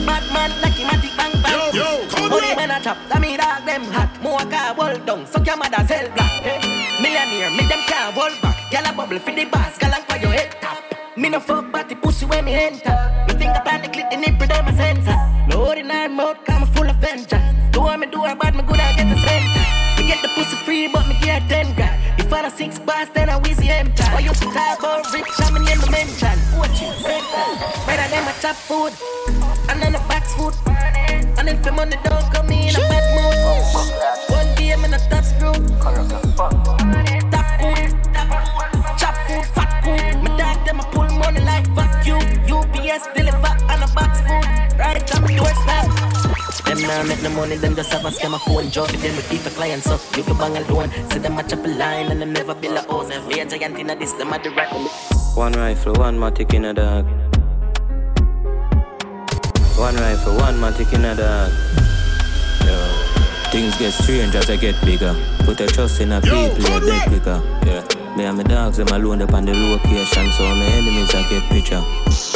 [0.09, 1.75] Bad man, like him, a tick bang bang.
[1.75, 2.57] Yo, yo, come on.
[2.57, 4.09] when I chop, that me dog them hot.
[4.23, 6.09] More car, wall down, suck your mother, cell
[7.29, 8.57] me them can't hold back.
[8.71, 10.83] Gyal a bubble for the boss, gyal a your head top.
[11.17, 12.97] Me no fuck body pussy when me enter.
[13.29, 15.17] Me think about the clip, the nipple, them a sensor.
[15.49, 17.43] No ordinary mouth, come full of venture.
[17.73, 19.65] Do what me do, I bad me good, I get the center.
[19.97, 21.97] Me get the pussy free, but me get ten grand.
[22.19, 24.05] If I six bars, then I wheezy enter.
[24.05, 26.39] I used to talk about rich, I'm in the mention.
[26.59, 27.45] What you center?
[27.87, 28.93] Better than my chop food,
[29.69, 30.55] and then the box food.
[31.39, 31.97] And if the money
[42.99, 44.79] UPS deliver on a box food.
[44.79, 46.65] Right on my doorstep.
[46.65, 48.89] Them now make no money, them just have a scam a phone job.
[48.89, 50.91] Them we keep a client, so you can bang alone.
[51.11, 53.11] See them match up a line and them never build a house.
[53.11, 54.69] If we a giant in this, them at the right.
[55.35, 57.07] One rifle, one matic in a dog.
[59.79, 61.53] One rifle, one matic in a dog.
[62.67, 63.51] Yo.
[63.51, 65.15] Things get strange as I get bigger.
[65.45, 67.43] Put your trust in a people, you dead quicker.
[67.65, 67.98] Yeah.
[68.19, 71.49] Me and my dogs, them alone up on the location, so my enemies I get
[71.51, 71.81] picture.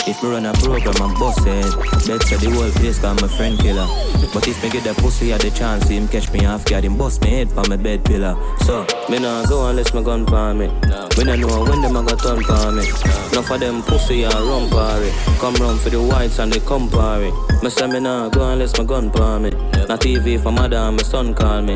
[0.06, 1.74] If me run a program, I'm busted.
[2.06, 3.88] Bet say the whole place got my friend killer.
[4.32, 6.96] But if me get the pussy at the chance, him catch me off guard, him
[6.96, 8.36] bust me head for my bed pillar.
[8.60, 10.68] So, me nah go unless my gun palm me.
[10.68, 12.86] Me nah know when them a go turn palm me.
[13.32, 15.10] Enough of them pussy and run party.
[15.40, 17.32] Come run for the whites and they come party.
[17.60, 19.50] Me say me nah go unless my gun palm me.
[19.50, 21.74] Not TV for mother and my son call me.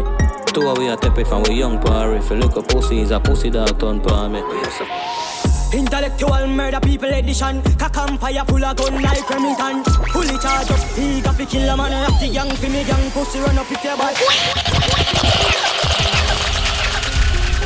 [0.56, 2.16] Two of we are tepid from we young party.
[2.16, 4.40] If you look a pussy, is a pussy dog turn palm me.
[5.74, 7.60] Intellectual murder people edition.
[7.76, 9.84] Cock empire full of gun like Remington.
[10.14, 11.92] Fully charged up, he got to kill a man.
[11.92, 14.16] Rock the gang for me gang pussy run up if you bad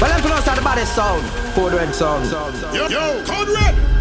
[0.03, 1.23] Well, I'm from the baddest sound.
[1.55, 2.27] Code Red sound.
[2.75, 4.00] Yo, yo, Code Red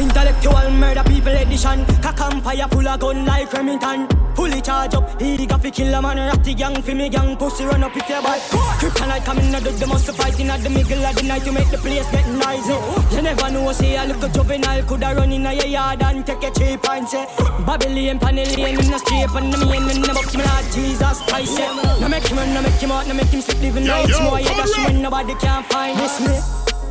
[0.00, 1.84] Intellectual murder people edition.
[2.00, 4.08] Cock empire full of gun like Remington.
[4.34, 6.16] Fully charge up, he got fi kill a man.
[6.42, 8.40] The gang fi me gang, pussy run up if you bad
[8.80, 11.68] Kryptonite coming out, the must fight in at the middle of the night To make
[11.68, 12.72] the place get noisy.
[13.14, 16.42] You never know, say a little juvenile Coulda run in a your yard and take
[16.44, 17.64] a cheap and say eh.
[17.66, 21.58] Babylon, Panellian in the street And the main in the box, me Lord Jesus Christ
[21.58, 21.98] yeah.
[22.00, 24.40] No make him run, no make him out, no make him sleep Living nights more,
[24.40, 26.40] yeah, that's when nobody can find this me.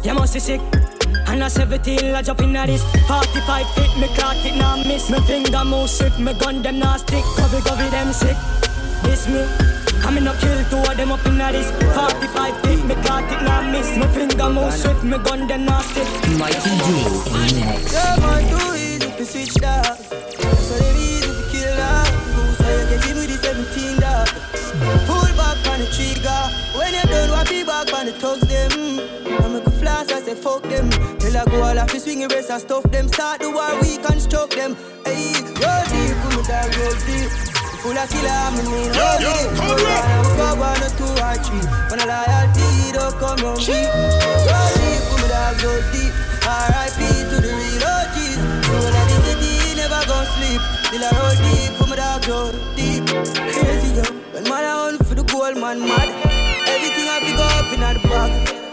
[0.03, 0.78] You must be sick
[1.29, 5.09] and I 17, I jump in at this 45 feet, me clock it now miss.
[5.09, 7.23] Me finger move swift, me gun them now stick.
[7.37, 8.37] Covey, covey them sick.
[9.03, 9.45] This me.
[10.01, 13.29] I me no kill two of them up in at this 45 feet, me clock
[13.31, 13.95] it now miss.
[13.97, 16.07] Me finger move swift, me gun them now stick.
[16.37, 16.89] Mikey D
[17.61, 17.93] next.
[17.93, 22.69] Yeah, man, too easy to switch dog So they easy to kill dog Go so
[22.69, 24.27] you get it with the 17 dog
[25.05, 26.41] Pull back on the trigger.
[26.77, 28.99] When you done, what be back on the thugs them?
[29.43, 30.69] I make a flash, I say fuck them.
[30.69, 30.88] Tell I go
[31.59, 32.83] all off the swing erase and stuff.
[32.91, 34.75] Them Start the war, we construct them.
[35.05, 37.29] Hey, roll deep, put me down, roll deep
[37.81, 41.35] Full of killer, I'm in me, roll deep Roll deep, go one or two or
[41.43, 41.63] three.
[41.89, 46.99] When a loyalty don't come round me Roll deep, put me down, roll deep R.I.P.
[47.29, 50.61] to the real OGs Soul of the city, never gon' sleep.
[50.91, 53.03] Till I roll deep, put me down, roll deep
[53.53, 54.03] Crazy, yo.
[54.33, 56.28] When man I hunt for the gold, man mad
[56.79, 57.79] Everything I pick up in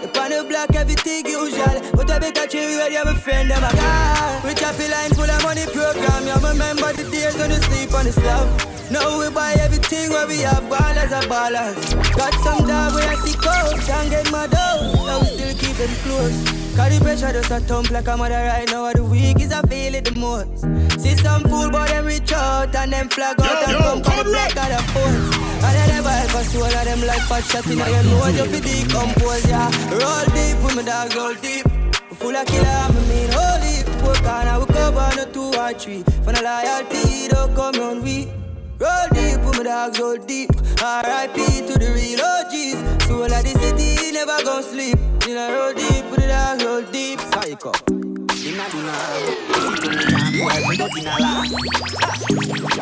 [0.01, 1.81] the bag the block, everything usual.
[1.91, 4.41] But I better with you, my friend, them a guy.
[4.45, 6.23] We chop a line full of money program.
[6.23, 8.47] You remember the days you sleep on the slab.
[8.93, 12.15] Now we buy everything where we have ballers and ballers.
[12.15, 15.46] Got some dog where I see coach and get my dough.
[15.79, 16.77] Now we still keep them close.
[16.77, 18.93] Cause the pressure just a thump like a mother right now.
[18.93, 20.63] The week is I feel it the most.
[21.01, 24.25] See some fool, but them reach out and them flag out and come on the
[24.25, 25.39] black of the post.
[25.39, 28.37] And I never ever see one of them like fat shot in your nose.
[28.37, 29.71] You fi decompose, yeah.
[29.91, 31.67] Roll deep with my dog, roll deep.
[32.17, 33.87] Full of killer, I mean, hold deep.
[34.05, 36.03] Work on, I will cover on the two or three.
[36.25, 38.46] For no loyalty, don't come round we.
[38.79, 40.51] Roll deep, put my dogs roll deep.
[40.83, 41.37] R.I.P.
[41.67, 43.07] to the real OGs.
[43.07, 44.99] Soul of the city, never gon' sleep.
[45.27, 47.21] In a roll deep, put the dogs roll deep.
[47.21, 47.73] Psycho.
[48.47, 51.47] Inna the night, to me can't boy, we don't in a lot.
[52.05, 52.15] Ah.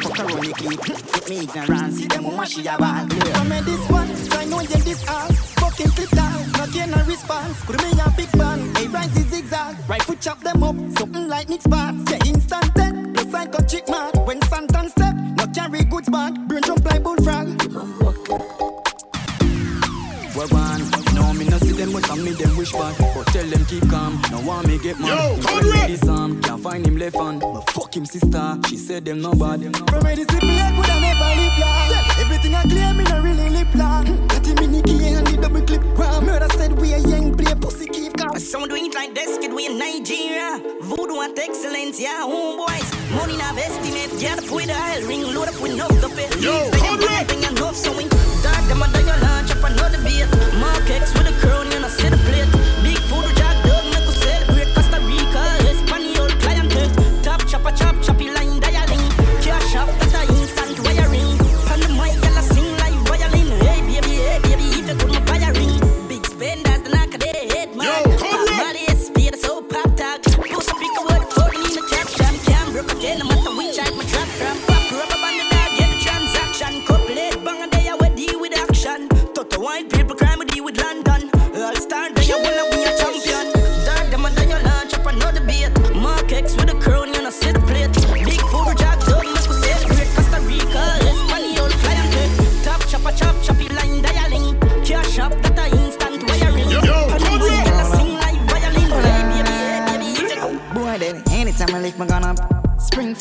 [0.03, 3.11] Fuck around the clip, get me ignorance, see them woman she a bad.
[3.35, 5.33] From me this one, I know you this all.
[5.63, 7.63] Fucking clip down, not gain a response.
[7.65, 9.77] Could me a big bang, hey rise is zigzag.
[9.89, 12.11] Right foot chop them up, something like Nick Sparks.
[12.11, 14.15] Yeah, instant death, looks like a chick mark.
[14.27, 15.04] When Santan step, not
[15.65, 16.35] carry goods back.
[16.47, 16.84] Brain jump
[22.45, 22.97] them wish back.
[22.99, 25.09] But tell them keep calm, no want me get mad.
[25.09, 27.41] Yo, Him come friend me this arm, can't find him left hand.
[27.41, 29.61] But fuck him sister, she said them no bad.
[29.61, 32.05] From me this simple, I coulda never live long.
[32.21, 34.05] Everything I claim, me no really live long.
[34.29, 35.83] Got him in the key and the double clip.
[35.99, 38.39] Ram, murder said we a young play pussy keep calm.
[38.39, 40.61] Some do it like this, kid, we in Nigeria.
[40.83, 42.89] Voodoo and excellence, yeah, homeboys.
[43.15, 46.35] Money not estimate, get up with a hell ring, load up with no the pit.
[46.43, 46.53] Yo,
[46.93, 48.09] everything enough, so we
[48.43, 50.27] dark them under your lunch up another beat.
[50.59, 51.69] Mark X with a crown,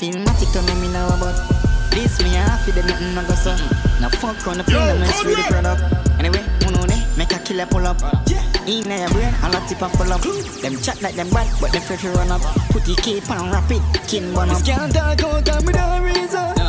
[0.03, 1.35] Springfield, Matic to me, me know about.
[1.91, 3.55] This me happy, then nothing no go so.
[4.01, 5.81] Now fuck on the plane, mess with the product.
[6.19, 8.01] Anyway, know they make a killer pull up.
[8.67, 10.21] In your brain, a lot tip and full up.
[10.61, 12.41] Them chat like them bad, but them free to run up.
[12.71, 14.57] Put the cape on rapid, kin bun up.
[14.57, 16.62] This can't talk out and me no reason.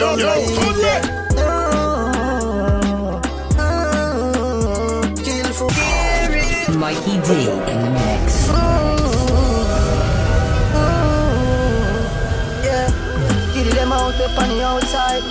[0.00, 0.32] Yo, yo,
[5.52, 5.68] for
[6.72, 8.48] Mikey D in the mix.
[12.64, 12.88] Yeah,
[13.52, 15.22] kill them out we on the outside.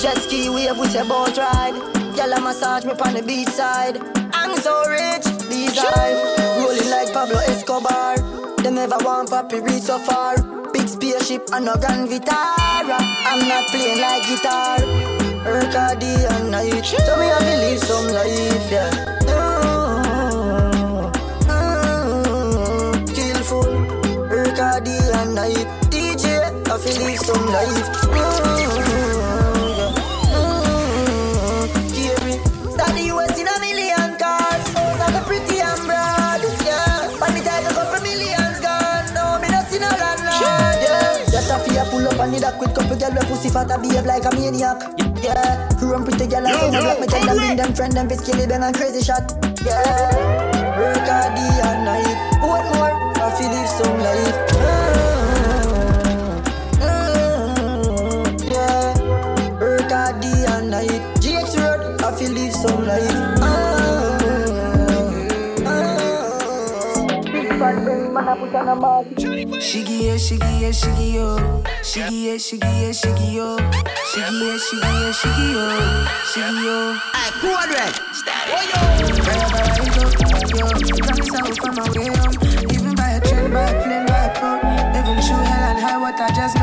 [0.00, 1.74] Jet ski wave with your boat ride.
[2.16, 3.98] Gyal a massage me on the beach side.
[4.32, 6.16] I'm so rich, these eyes
[6.64, 8.16] rolling like Pablo Escobar.
[8.62, 10.40] They never want papi reach so far.
[10.72, 13.13] Big spaceship and no Grand Vitara.
[13.34, 14.78] I'm not playing like guitar.
[15.42, 18.90] Erkadi and night, so me have to live some life, yeah.
[19.26, 21.12] Mm,
[21.50, 23.74] mm, Kill full,
[24.30, 25.66] Erkadi and night.
[25.90, 26.24] DJ,
[26.70, 27.88] I feel live some life.
[28.06, 28.33] Mm,
[42.24, 44.80] pull need a quick couple girl with pussy fat a behave like a maniac.
[45.22, 47.56] Yeah, Who run pretty girl and Yo, say no yo, black me tell them bring
[47.56, 49.32] them friend them fi skilly bang and crazy shot.
[49.64, 52.18] Yeah, work hard day and night.
[52.40, 52.92] What more?
[53.16, 54.53] I feel live some life.
[68.42, 69.16] On a market.
[69.16, 71.62] Shiggy yeah, shiggy yeah, shiggy yo.
[71.82, 73.56] Shiggy yeah, shiggy yeah, shiggy yo.
[74.10, 75.64] Shiggy yeah, shiggy yeah, shiggy yo.
[76.30, 76.76] Shiggy yo.
[77.14, 77.94] Hey, cool red.
[78.50, 80.10] Wherever I go, yo.
[81.04, 82.34] Promise I will find my way home.
[82.74, 84.60] Even by a train, by a plane, by a boat.
[84.98, 86.58] Even through hell and high water, just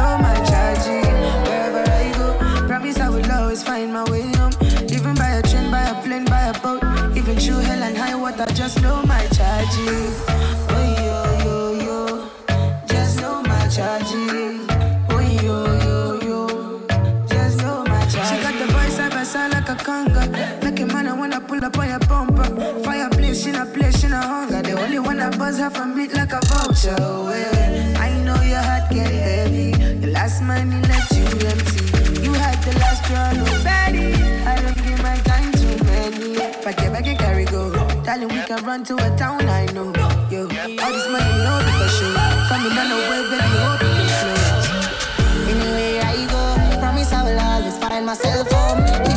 [38.71, 39.91] run to a town I know.
[40.31, 42.15] Yo, all this money, no be for sure.
[42.47, 45.51] Coming down the way, baby, hope you can flow.
[45.51, 49.10] Anywhere I go, promise I will always find myself home.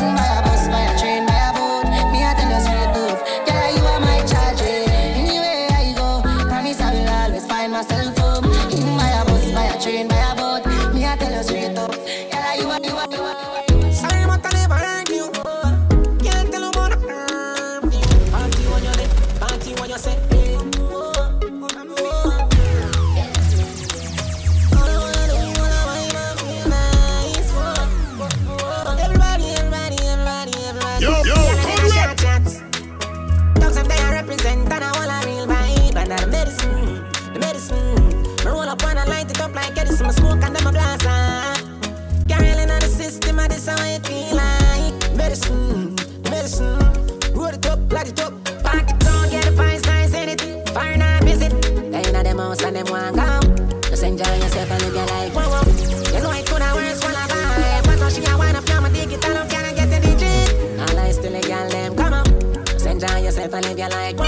[63.55, 64.15] And live your life.
[64.17, 64.25] Whoa.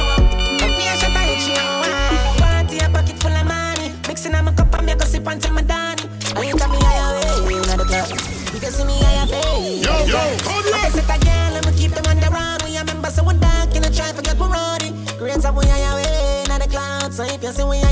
[0.60, 2.38] Come here, shut up, it's your wine.
[2.40, 3.92] Party, a pocket full of money.
[4.08, 6.04] Mixing up my cup and make a sip until my Danny.
[6.36, 8.08] I ain't got me higher way in the club.
[8.54, 9.84] You can see me higher face.
[9.84, 12.58] Yo, yo, come I can set a girl and we keep them on the run.
[12.64, 14.92] We a member, so we dark in the try forget we're rowdy.
[15.18, 17.18] Grades up we higher way in the clouds.
[17.18, 17.87] So if you see we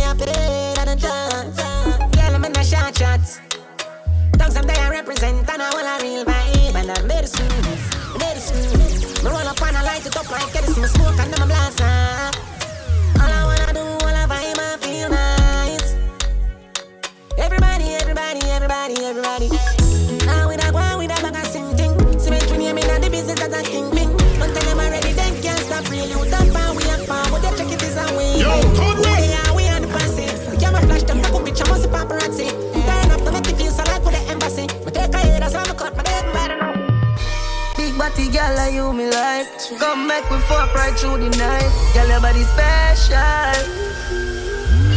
[38.26, 39.48] Big body girl, like you me like.
[39.78, 41.70] Come make we fuck right through the night.
[41.94, 43.18] Girl, your body special.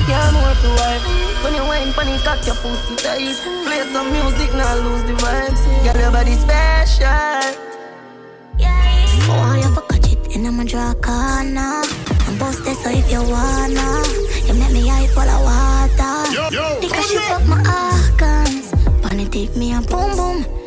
[0.09, 1.05] Yeah, more to wife.
[1.45, 3.37] When you wine, panic, cock your pussy tight.
[3.67, 5.61] Play some music, now lose the vibes.
[5.85, 7.65] Girl, your body special.
[9.31, 11.83] Oh, you for catch it in my draw corner.
[12.27, 14.05] I'm busted, so if you wanna,
[14.47, 16.33] you make me eye full of water.
[16.33, 17.29] Yo, yo, because come you here.
[17.29, 17.61] fuck my
[17.93, 18.73] organs.
[19.03, 20.58] Bunny tip me and boom boom.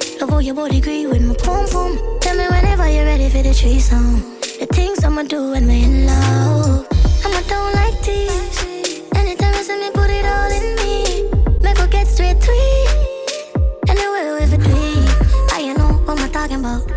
[0.42, 2.20] Love how your body agree with my boom boom.
[2.20, 4.22] Tell me whenever you're ready for the threesome.
[4.60, 6.88] The things I'ma do when we're in love.
[7.24, 9.06] I'ma don't like this.
[9.14, 11.30] Anytime you see me, put it all in me.
[11.62, 13.56] Make her get straight to it.
[13.88, 16.90] Anywhere with it, I you know what I'm talking about.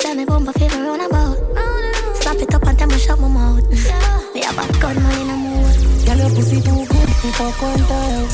[0.00, 1.36] Send me bumper fever round about.
[2.22, 3.68] Slap it up and tell me shut my mouth.
[4.32, 6.06] Me have a gun man in the mood.
[6.06, 8.28] Girl, your pussy too good to fuck one time.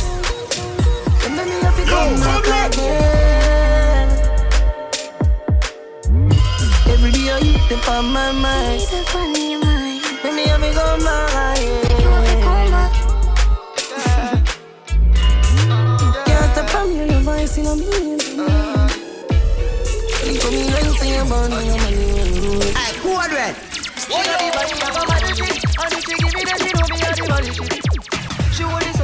[1.24, 3.17] You make me happy come back again.
[7.68, 8.80] Them on my mind.
[8.80, 10.02] Need a fun your mind.
[10.24, 12.00] Make me happy come back again.
[12.00, 12.92] You have to come back.
[16.26, 18.18] Can't stop from hearing your voice in a million.
[20.24, 22.50] You come in and say about me, your money will do.
[22.72, 23.54] Hey, who are red?
[24.10, 25.56] Oh, yo, body, I'm a body shit.
[25.78, 27.72] And if you give me that, you know me, I'm the body shit.
[28.54, 28.97] She want it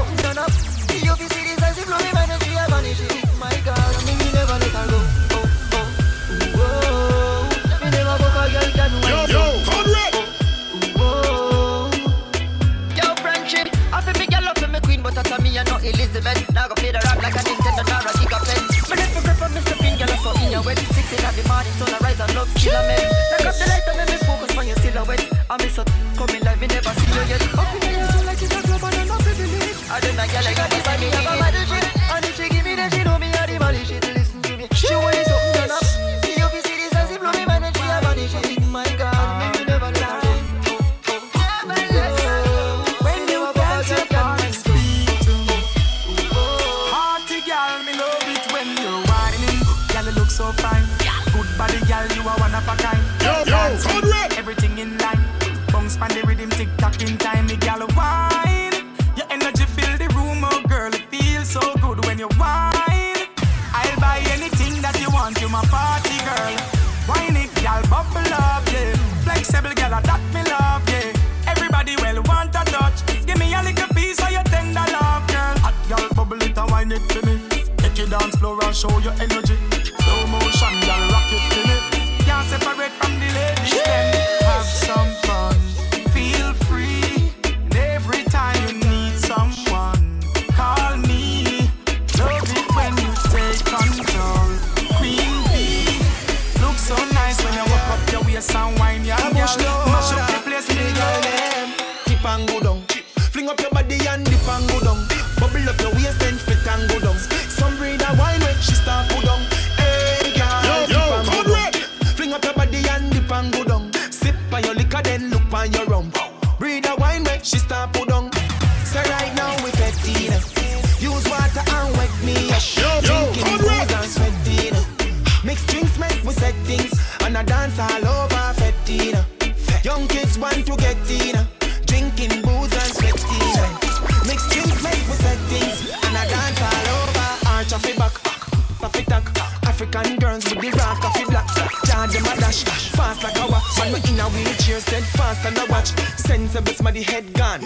[143.93, 144.15] like a watch.
[144.15, 145.89] Man, we in a wheelchair, steadfast and a watch.
[146.19, 147.61] Sensible, smaddy head gone.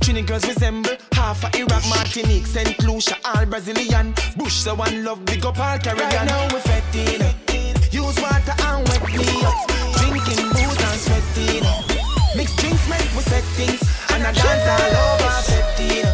[0.00, 2.82] Trini girls resemble half of Iraq, Martinique, St.
[2.82, 4.14] Lucia, all Brazilian.
[4.36, 6.10] Bush, so one love, big up all Caribbean.
[6.10, 7.22] Right now we're fetting.
[7.90, 9.68] Use water and wet me up.
[9.98, 11.64] Drinking booze and sweating.
[12.36, 13.80] Mix drinks make we set things.
[14.12, 16.06] And I dance all over fetting.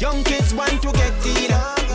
[0.00, 1.50] Young kids want to get in.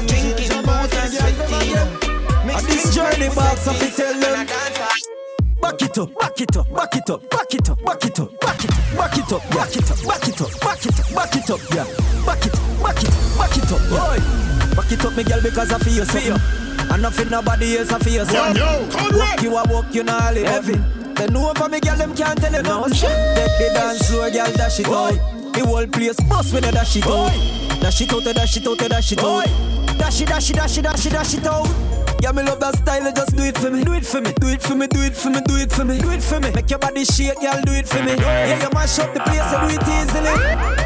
[0.07, 2.45] Drinking booze and sweating.
[2.45, 3.95] Mix And this drinks journey make we box set of it things.
[3.95, 4.35] tell And.
[4.35, 4.90] I dance all
[5.71, 8.39] Back it up, back it up, back it up, back it up, back it up,
[8.41, 11.15] back it up, back it up, back it up, back it up, back it up,
[11.15, 11.85] back it up, yeah.
[12.25, 12.53] Back it,
[12.83, 13.09] back it,
[13.39, 14.75] back it up, boy.
[14.75, 16.03] Back it up, me girl, because I feel you.
[16.03, 16.91] something.
[16.91, 18.57] And nothing nobody else I feel something.
[18.57, 19.15] yo, Conrad.
[19.15, 21.13] Walk you a walk, you know live heaven.
[21.15, 23.07] They know for me, girl, them can't tell you no shit.
[23.37, 25.40] Take the dance floor, girl, dash it out.
[25.53, 27.31] The whole place bust when you dash it out.
[27.81, 29.45] Dash it out, dash it out, dash it out.
[29.97, 31.67] Dash it, dash it, dash it, dash it, dash it out.
[32.21, 33.83] Yeah, me love that style, just do it for me.
[33.83, 35.85] Do it for me, do it for me, do it for me, do it for
[35.85, 36.51] me, do it for me.
[36.51, 38.13] Make your body shake, girl, do it for me.
[38.13, 40.33] Yeah, you mash up the place, you do it easily.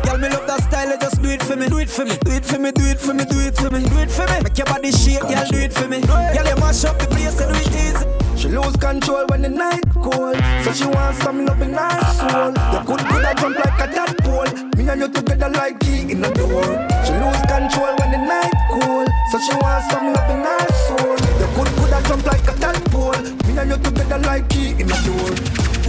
[0.03, 1.67] Girl, me love that style, just do it for me.
[1.67, 3.69] Do it for me, do it for me, do it for me, do it for
[3.69, 4.41] me, do it for me.
[4.43, 6.01] Make your body shake, girl, do it for me.
[6.01, 8.14] Girl, you mash up the place, you do it easy.
[8.45, 10.37] She lose control when the night cold.
[10.61, 12.53] So she wants some in her soul.
[12.53, 14.53] You could have jump like a tadpole.
[14.77, 16.61] Me and you together like key in the door
[17.01, 19.09] She lose control when the night cold.
[19.33, 21.17] So she wants some in her soul.
[21.41, 23.17] You could have jump like a tadpole.
[23.49, 25.33] Me and you together like key in the door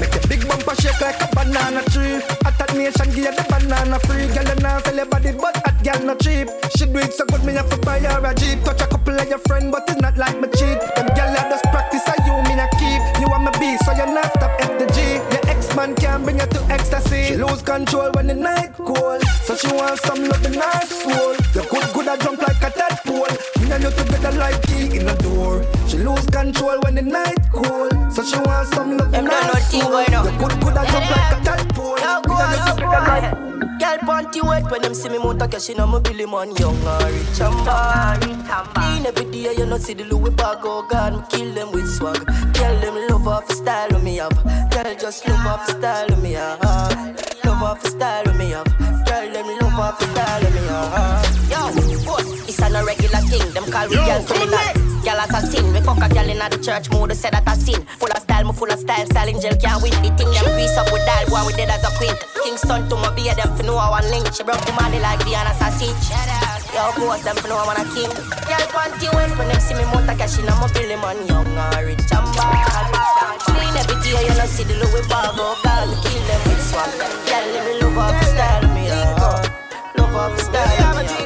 [0.00, 2.24] Make a big bumper shake like a banana tree.
[2.48, 4.32] At that nation give the banana free.
[4.32, 6.48] Girl you now sell your body but at girl not cheap.
[6.72, 8.64] She do it so good me have to buy her a jeep.
[8.64, 10.95] Touch a couple of your friend but it's not like me cheat
[13.56, 15.16] so you're not stop FDG.
[15.32, 17.15] Your X man can bring you to ecstasy.
[17.26, 19.22] She lose control when the night cold.
[19.44, 21.34] So she wants some love in her soul.
[21.54, 23.26] You could good a jump like a tadpole
[23.60, 27.38] Me and you together like key in the door She lose control when the night
[27.52, 27.92] cold.
[28.12, 29.80] So she wants some love in her soul.
[29.90, 30.24] going on.
[30.24, 33.10] You could good a jump like a tadpole Yo, Me and you go, together go.
[33.10, 33.46] like
[33.80, 36.54] Girl panty wet when them see me mount a cash in a my billy man
[36.56, 38.22] Young and rich and bad.
[38.74, 41.88] Clean every day you know see the Louis bag Oh God, me kill them with
[41.96, 42.24] swag.
[42.54, 44.32] Girl them love off the style of me have.
[44.70, 47.15] Girl just love off the style of me have
[47.46, 48.66] Love off the style of me have
[49.06, 53.22] Girl them love off the style of me have Yo, boss, it's a no regular
[53.30, 56.58] thing Them call we Yo, girl criminal Girl assassin, me fuck a girl in the
[56.58, 57.86] church mood, say that I sin.
[58.02, 59.94] Full of style, me full of style, style in jail can't win.
[60.02, 62.10] The thing them grease up with dial, boy we dead as a queen.
[62.42, 64.26] Kingston to my beer, them for know I one link.
[64.34, 66.55] She broke the money like the assassin.
[66.76, 68.12] Yo, boss, them for know I want a king.
[68.12, 71.48] Girl panty wet when them see me motor cash in, I'm a billy man, young
[71.48, 73.40] and rich and bad.
[73.48, 76.92] Clean every day, you know see the Louis bag, oh God, kill them with swag.
[77.00, 81.16] Girl, let me love off the style me, love off the style me.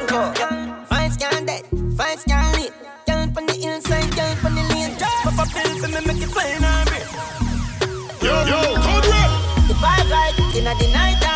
[0.87, 1.67] Fine scan dead,
[1.99, 2.71] fine scan lit.
[3.03, 4.95] Girl on the inside, girl on the lane.
[4.95, 7.03] Pop a pill for me, make it fine and break.
[8.23, 9.31] Yo, yo, Conrad.
[9.67, 11.30] The vibe right in the night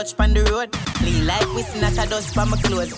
[0.00, 0.72] touch pan the road.
[0.96, 2.92] Clean like whistling at a dust from my clothes.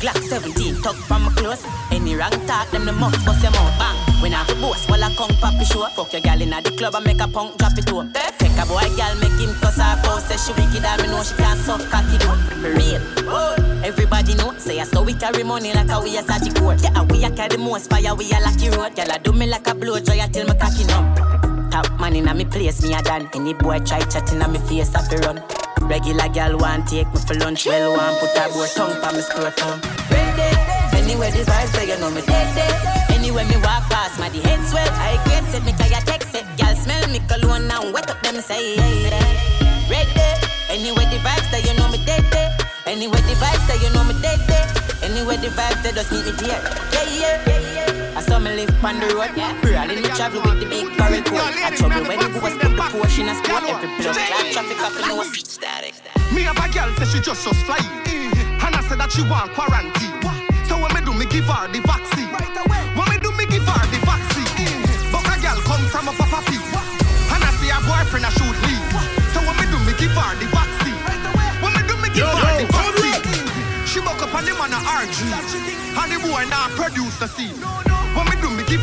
[0.00, 1.64] Glock 17, tuck from my clothes.
[1.90, 3.96] Any wrong talk, them the mouth bust them out bang.
[4.22, 5.84] When I have a boss, while I come poppy show.
[5.92, 8.12] Fuck your gal in the club and make a punk drop it home.
[8.38, 10.28] Take a boy gal, make him cuss her post.
[10.28, 12.32] Say she wicked, I me know she can't suck cocky do.
[12.64, 13.56] Real, oh.
[13.84, 16.80] Everybody know, say I saw we carry money like a we a Saji court.
[16.82, 18.94] Yeah, we a carry the most fire, we a lucky road.
[18.96, 21.70] Gal, I do me like a blow dry till me cocky numb.
[21.70, 23.28] Top man in a me place, me a done.
[23.34, 25.65] Any boy try chatting on me face, I fi run.
[25.88, 29.22] Regular gal want take me for lunch, well want put a boy tongue pa me
[29.22, 29.80] scrotum.
[30.10, 30.50] Ready,
[30.98, 33.10] anywhere the vibes there, you know me dead.
[33.10, 34.88] Anywhere me walk past, my the head swell.
[34.92, 36.44] I get it, me call ya text it.
[36.56, 38.76] Gal smell me cologne now, wet up them say.
[39.88, 40.10] Ready,
[40.68, 42.24] anywhere the vibes there, you know me dead.
[42.86, 44.40] Anywhere the vibes there, you know me dead.
[45.02, 46.62] Anywhere the vibes there, just meet me there.
[46.92, 47.95] Yeah yeah.
[48.16, 49.28] I saw me live on the road.
[49.60, 51.52] Rolling me travel with the big barrel coat.
[51.52, 53.60] I trouble when you go put the Porsche in a sport.
[53.68, 55.92] Every blood clot traffic up in no static.
[56.32, 57.76] Me have a girl say she just just fly.
[57.76, 60.16] And I said that she want quarantine.
[60.64, 62.32] So when me do, me give her the vaccine.
[62.96, 64.48] When me do, me give her the vaccine.
[65.12, 66.56] But a girl come from a papa pee.
[66.56, 68.96] And I see her boyfriend I shoot leave.
[69.36, 70.96] So when me do, me give her the vaccine.
[71.60, 73.20] When me do, me give her the vaccine.
[73.84, 75.20] She woke up on the man a RG.
[76.00, 77.60] And the boy now produce the scene.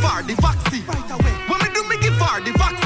[0.03, 0.83] Her the vaccine.
[0.83, 2.51] When me do, me give her the.
[2.57, 2.82] Vaccine,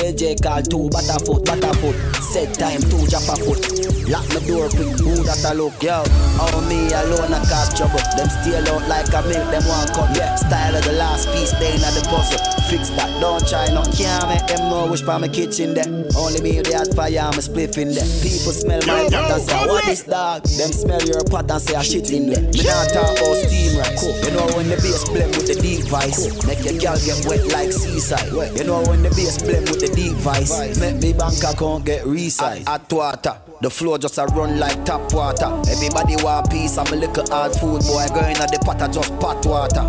[0.00, 2.22] JJ call two Butterfoot, Butterfoot.
[2.22, 3.89] Set time two Jaffa foot.
[4.10, 6.02] Lock my door quick, who that I look, yo.
[6.42, 8.02] Oh me alone I cause trouble.
[8.18, 10.34] Them steal out like a milk, them want cut, yeah.
[10.34, 12.42] Style of the last piece, they in the puzzle.
[12.66, 13.86] Fix that, don't try no.
[13.94, 15.86] Can't make them know wish for my kitchen there.
[16.18, 18.02] Only me the hot fire, I'm a spliff in there.
[18.18, 20.42] People smell my pot and say, what this dog?
[20.42, 22.42] Them smell your pot and say, I shit in there.
[22.50, 24.10] Me not talk about steam racks.
[24.26, 27.46] You know when the bass blend with the deep vice, make your girl get wet
[27.54, 28.26] like seaside.
[28.58, 30.50] You know when the bass blend with the deep vice,
[30.82, 32.66] make me bank account get resized.
[32.66, 33.38] Hot water.
[33.62, 35.52] The flow just a run like tap water.
[35.70, 38.06] Everybody want peace, I'm a little hard food boy.
[38.08, 39.84] Going at the pot, I just pot water.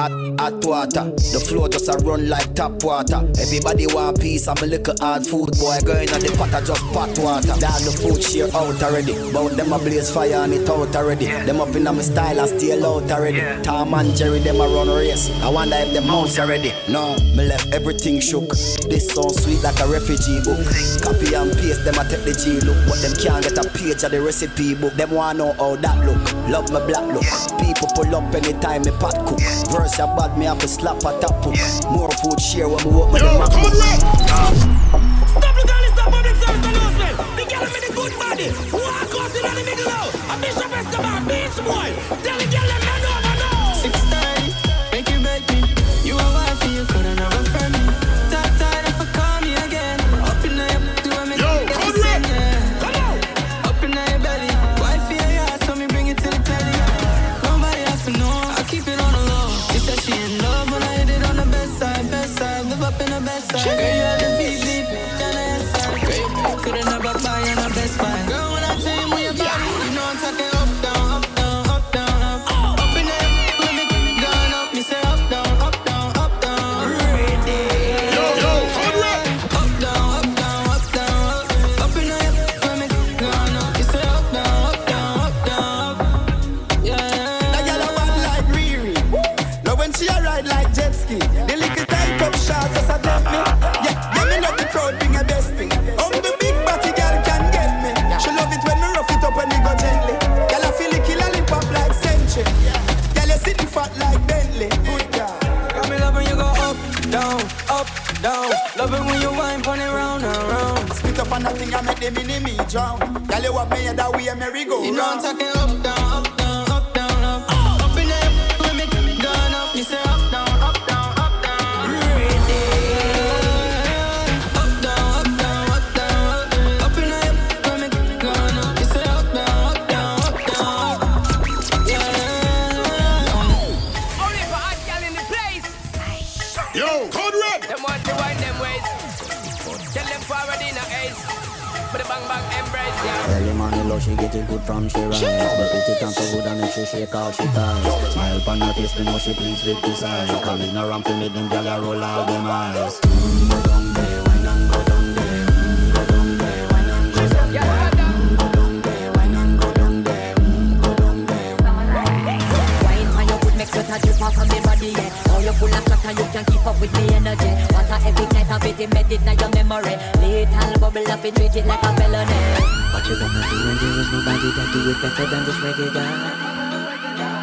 [0.00, 1.10] Hot, hot water.
[1.32, 3.22] The flow just a run like tap water.
[3.40, 5.78] Everybody want peace, I'm a little hard food boy.
[5.84, 7.54] Going at the pot, I just pot water.
[7.60, 9.14] Down the food share out already.
[9.32, 11.26] But them a blaze fire and it out already.
[11.26, 13.40] Them up in my style and stay out already.
[13.62, 15.30] Tom and Jerry, them a run race.
[15.42, 16.72] I wonder if them mouse already.
[16.88, 18.48] No, me left everything shook.
[18.88, 20.60] This sound sweet like a refugee book.
[21.02, 22.78] Copy and paste, them a take the G look.
[22.88, 24.94] But them can't get a page of the recipe book.
[24.94, 26.20] Them wanna know how that look.
[26.48, 27.24] Love my black look.
[27.60, 29.40] People pull up anytime me pot cook.
[29.70, 31.44] Verse a bad, me have to slap a tap.
[31.90, 34.53] More food share when walk with the MacBook.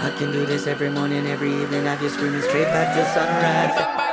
[0.03, 4.10] I can do this every morning, every evening, have you screaming straight back to sunrise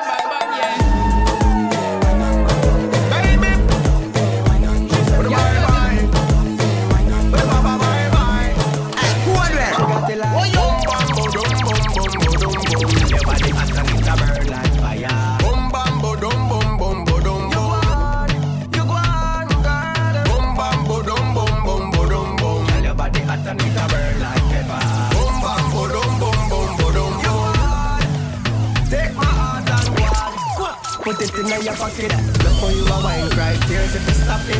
[31.76, 32.32] Put it in your.
[32.44, 34.56] Look how you a wine, cry tears if you stop it.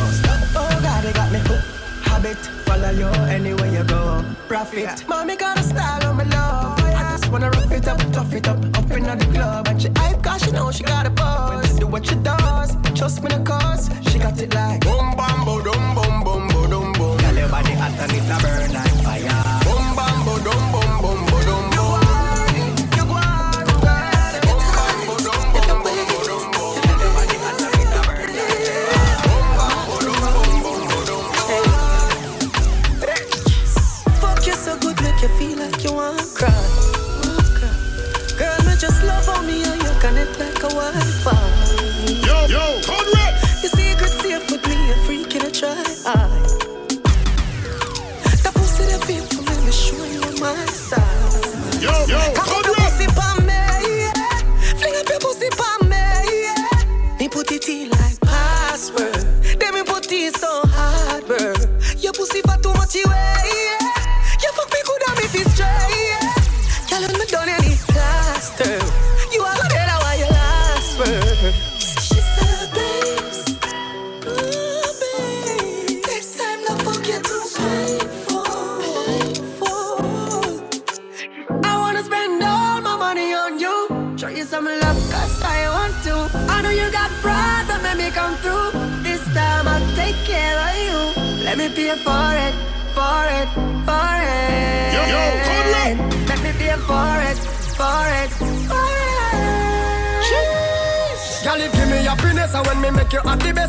[0.55, 1.65] Oh God, they got me hooked.
[2.05, 4.23] Habit, follow you anywhere you go.
[4.47, 6.79] Profit, mommy got a style on my love.
[6.79, 9.67] I just wanna rough it up, tough it up, up in the club.
[9.67, 11.79] And she hype cause she know she got a buzz.
[11.79, 13.89] Do what she does, trust me the cause.
[14.11, 17.17] She got it like boom, bam, boom, boom, boom, boom, boom, boom, boom.
[17.17, 18.98] Girl, your body hot and it a burn like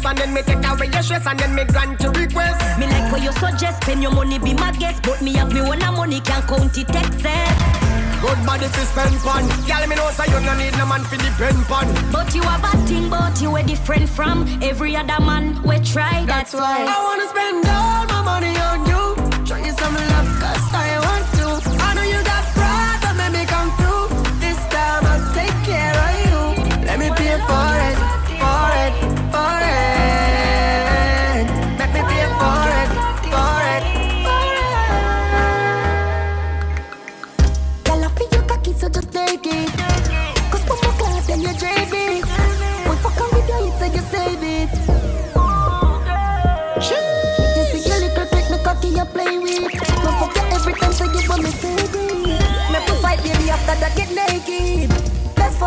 [0.01, 2.86] best And then me take away your stress and then me grant your request Me
[2.86, 5.02] like what you suggest, spend your money, be my guest.
[5.02, 8.20] But me have me one money, can't count it excess.
[8.20, 11.16] Good body fi spend pon Girl, me know say you no need no man fi
[11.16, 15.62] depend pon But you have a thing, but you are different from every other man
[15.62, 16.24] we try.
[16.27, 16.85] That's, why.
[16.86, 18.90] I wanna spend all my money on you.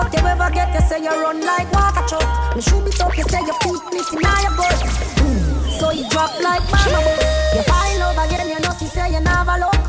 [0.03, 2.55] Fuck you ever get, you say you run like water truck.
[2.55, 4.75] Me should be up, you say your feet missing now your butt.
[5.79, 6.99] So you drop like mama.
[7.55, 9.79] You fall over again, you know she say you never look.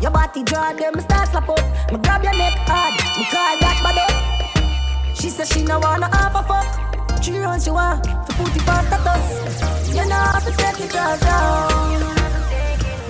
[0.00, 1.60] Your body draw them start slap up.
[1.92, 5.14] Me grab your neck hard, me call that bad up.
[5.14, 7.22] She said she no wanna have a fuck.
[7.22, 9.88] Three rounds she want to put it past the dust.
[9.90, 12.00] You know how to take it all down.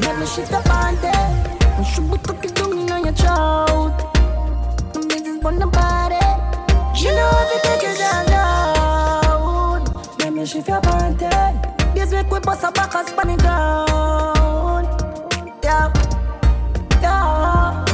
[0.00, 1.58] Let me shift up on there.
[1.78, 4.15] And she be cooking down in your throat.
[5.46, 6.16] On the body.
[7.00, 9.84] You know how to take it down.
[10.18, 11.54] Let me shift on there.
[11.94, 13.06] This week we bust a back and.
[15.62, 15.92] Yeah.
[17.00, 17.84] Yeah.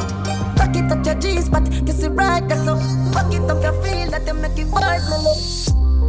[0.56, 2.76] Fuck it up your G spot, you see right there so
[3.12, 4.82] Fuck it up your feel that they make it look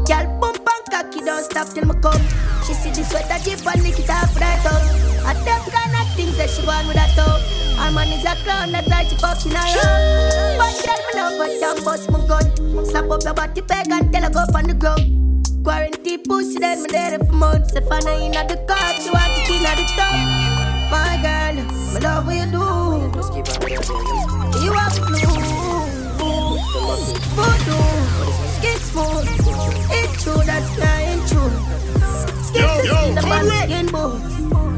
[0.07, 0.52] Girl
[0.93, 2.21] cocky don't stop till me come
[2.61, 4.85] She see the sweat that drip and lick it off right up
[5.25, 7.41] And them kind of things that she want with that top
[7.81, 11.49] Her man is a clown, that's why she fucking around But girl me know but
[11.57, 12.45] down bust my gun
[12.85, 15.01] Slap up your body peg and tell her go up on the ground
[15.63, 17.73] Quarantine pussy, then me dead for months.
[17.73, 20.11] If I know you not the cop, she want to be at the top.
[20.91, 21.63] My girl, me
[22.03, 22.59] love what you do.
[24.59, 25.19] You have blue.
[27.33, 27.81] Voodoo,
[28.59, 29.52] skin smooth.
[30.25, 31.51] It's true, that's flying true.
[32.47, 34.35] Skin Yo, to yo, skin, the man skin boots.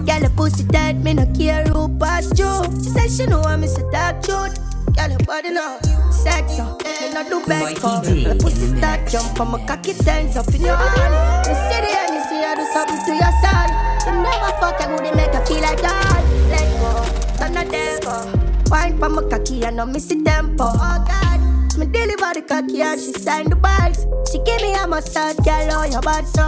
[0.09, 2.49] Girl, the pussy tight, me no care who pass you.
[2.81, 4.57] She said she know I'm a dark truth.
[4.97, 5.77] Girl, your body now,
[6.09, 6.81] sex up.
[6.81, 8.03] Me not do back up.
[8.05, 11.45] The pussy start jump from my cocky turns up in your hand.
[11.45, 13.69] Me see the end, you see I do something to your son.
[14.01, 16.25] You never fuck and would make her feel like that.
[16.49, 16.89] Let go,
[17.37, 18.33] turn the devil.
[18.71, 20.65] Wine from my cocky and I miss the tempo.
[20.65, 21.34] Oh God.
[21.77, 24.05] Me deliver the cocky and she signed the bags.
[24.31, 26.45] She give me a massage, girl, oh your bad so.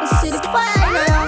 [0.00, 1.26] You see the fire now.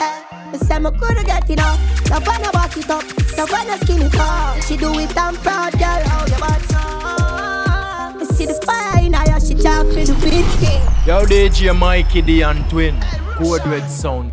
[0.00, 1.78] Eh, Me say me coulda get it up.
[2.04, 3.04] The wanna back it up.
[3.36, 4.62] The wanna skin it up.
[4.62, 8.18] She do it I'm proud, girl, oh your bad so.
[8.20, 10.80] You see the fire now, yeah, she talk for the big king.
[11.06, 12.98] Yo, DJ Mikey D and Twin.
[13.36, 14.32] Code Red Sound.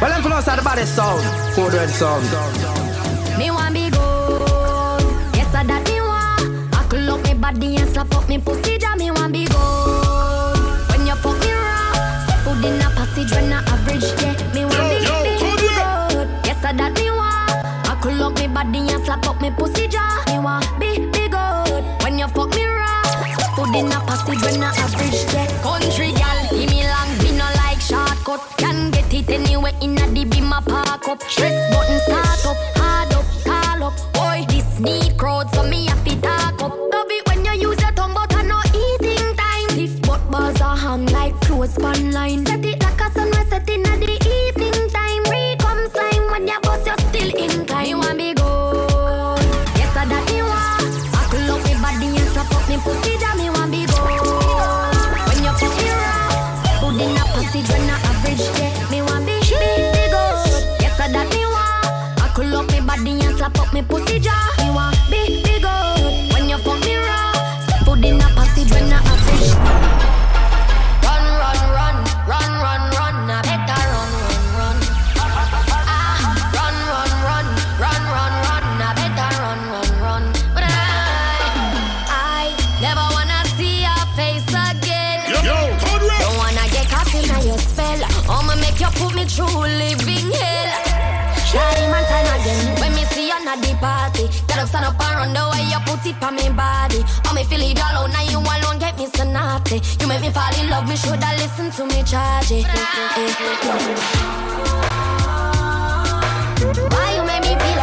[0.00, 1.22] Well, I'm from outside the body sound.
[1.54, 2.24] Code red sound.
[3.38, 5.02] Me want be good.
[5.34, 6.74] Yes, I that me want.
[6.74, 8.78] I could up me body and slap up me pussy.
[8.78, 10.58] Jam me want be good.
[10.90, 11.92] When you fuck me raw,
[12.24, 14.04] step out in a passage when I average.
[14.22, 14.98] Yeah, me want be,
[15.58, 16.28] be good.
[16.46, 17.50] Yes, I that me want.
[17.90, 19.88] I could up me body and slap up me pussy.
[19.88, 21.82] Jam me want be, be good.
[22.02, 23.02] When you fuck me raw,
[23.34, 25.26] step out in a passage when I average.
[25.34, 28.40] Yeah, country gal, give me long, be no like shortcut.
[28.58, 31.22] Can get it anywhere in a beam a park up.
[31.24, 32.73] Stress button start up, hard up, call up.
[34.78, 36.72] Boy, need crowd, so me happy talk up.
[36.92, 39.70] Love it when you use your tongue, but I no eating time.
[39.70, 42.44] Stiff butt balls are hung like clothes span line.
[42.46, 42.83] Set it
[99.64, 99.80] naughty.
[100.00, 102.66] You make me fall in love, me shoulda listen to me charge it.
[106.90, 107.73] Why you make me feel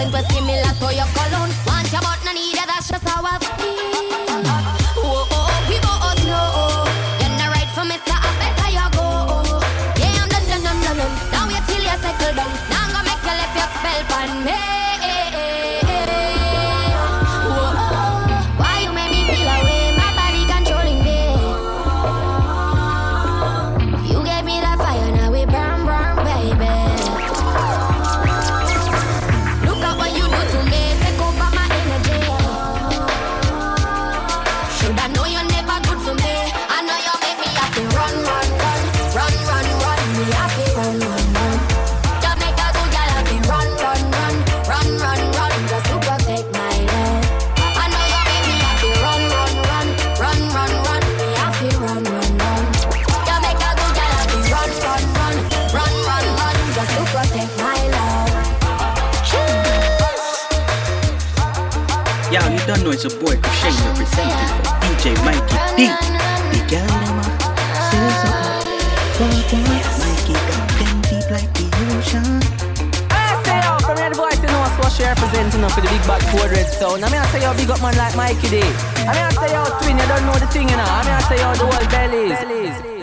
[0.00, 0.12] if
[0.44, 1.37] me get a scent with
[63.08, 65.80] you don't know it's a boy Kushay representing for DJ Mikey D.
[66.52, 67.26] The girl them a
[67.88, 68.76] say something.
[69.18, 69.64] Walk on,
[69.98, 71.66] Mikey got them deep like the
[71.96, 72.28] ocean.
[73.10, 76.04] I say out oh, from your voice, you know, so she representing for the big
[76.06, 77.04] bad code red sound.
[77.04, 78.60] I mean, I say yo big up man like Mikey D.
[78.60, 80.84] I mean, I say yo twin, you don't know the thing, you know.
[80.84, 82.38] I mean, I say yo the whole bellies.
[82.44, 82.97] bellies.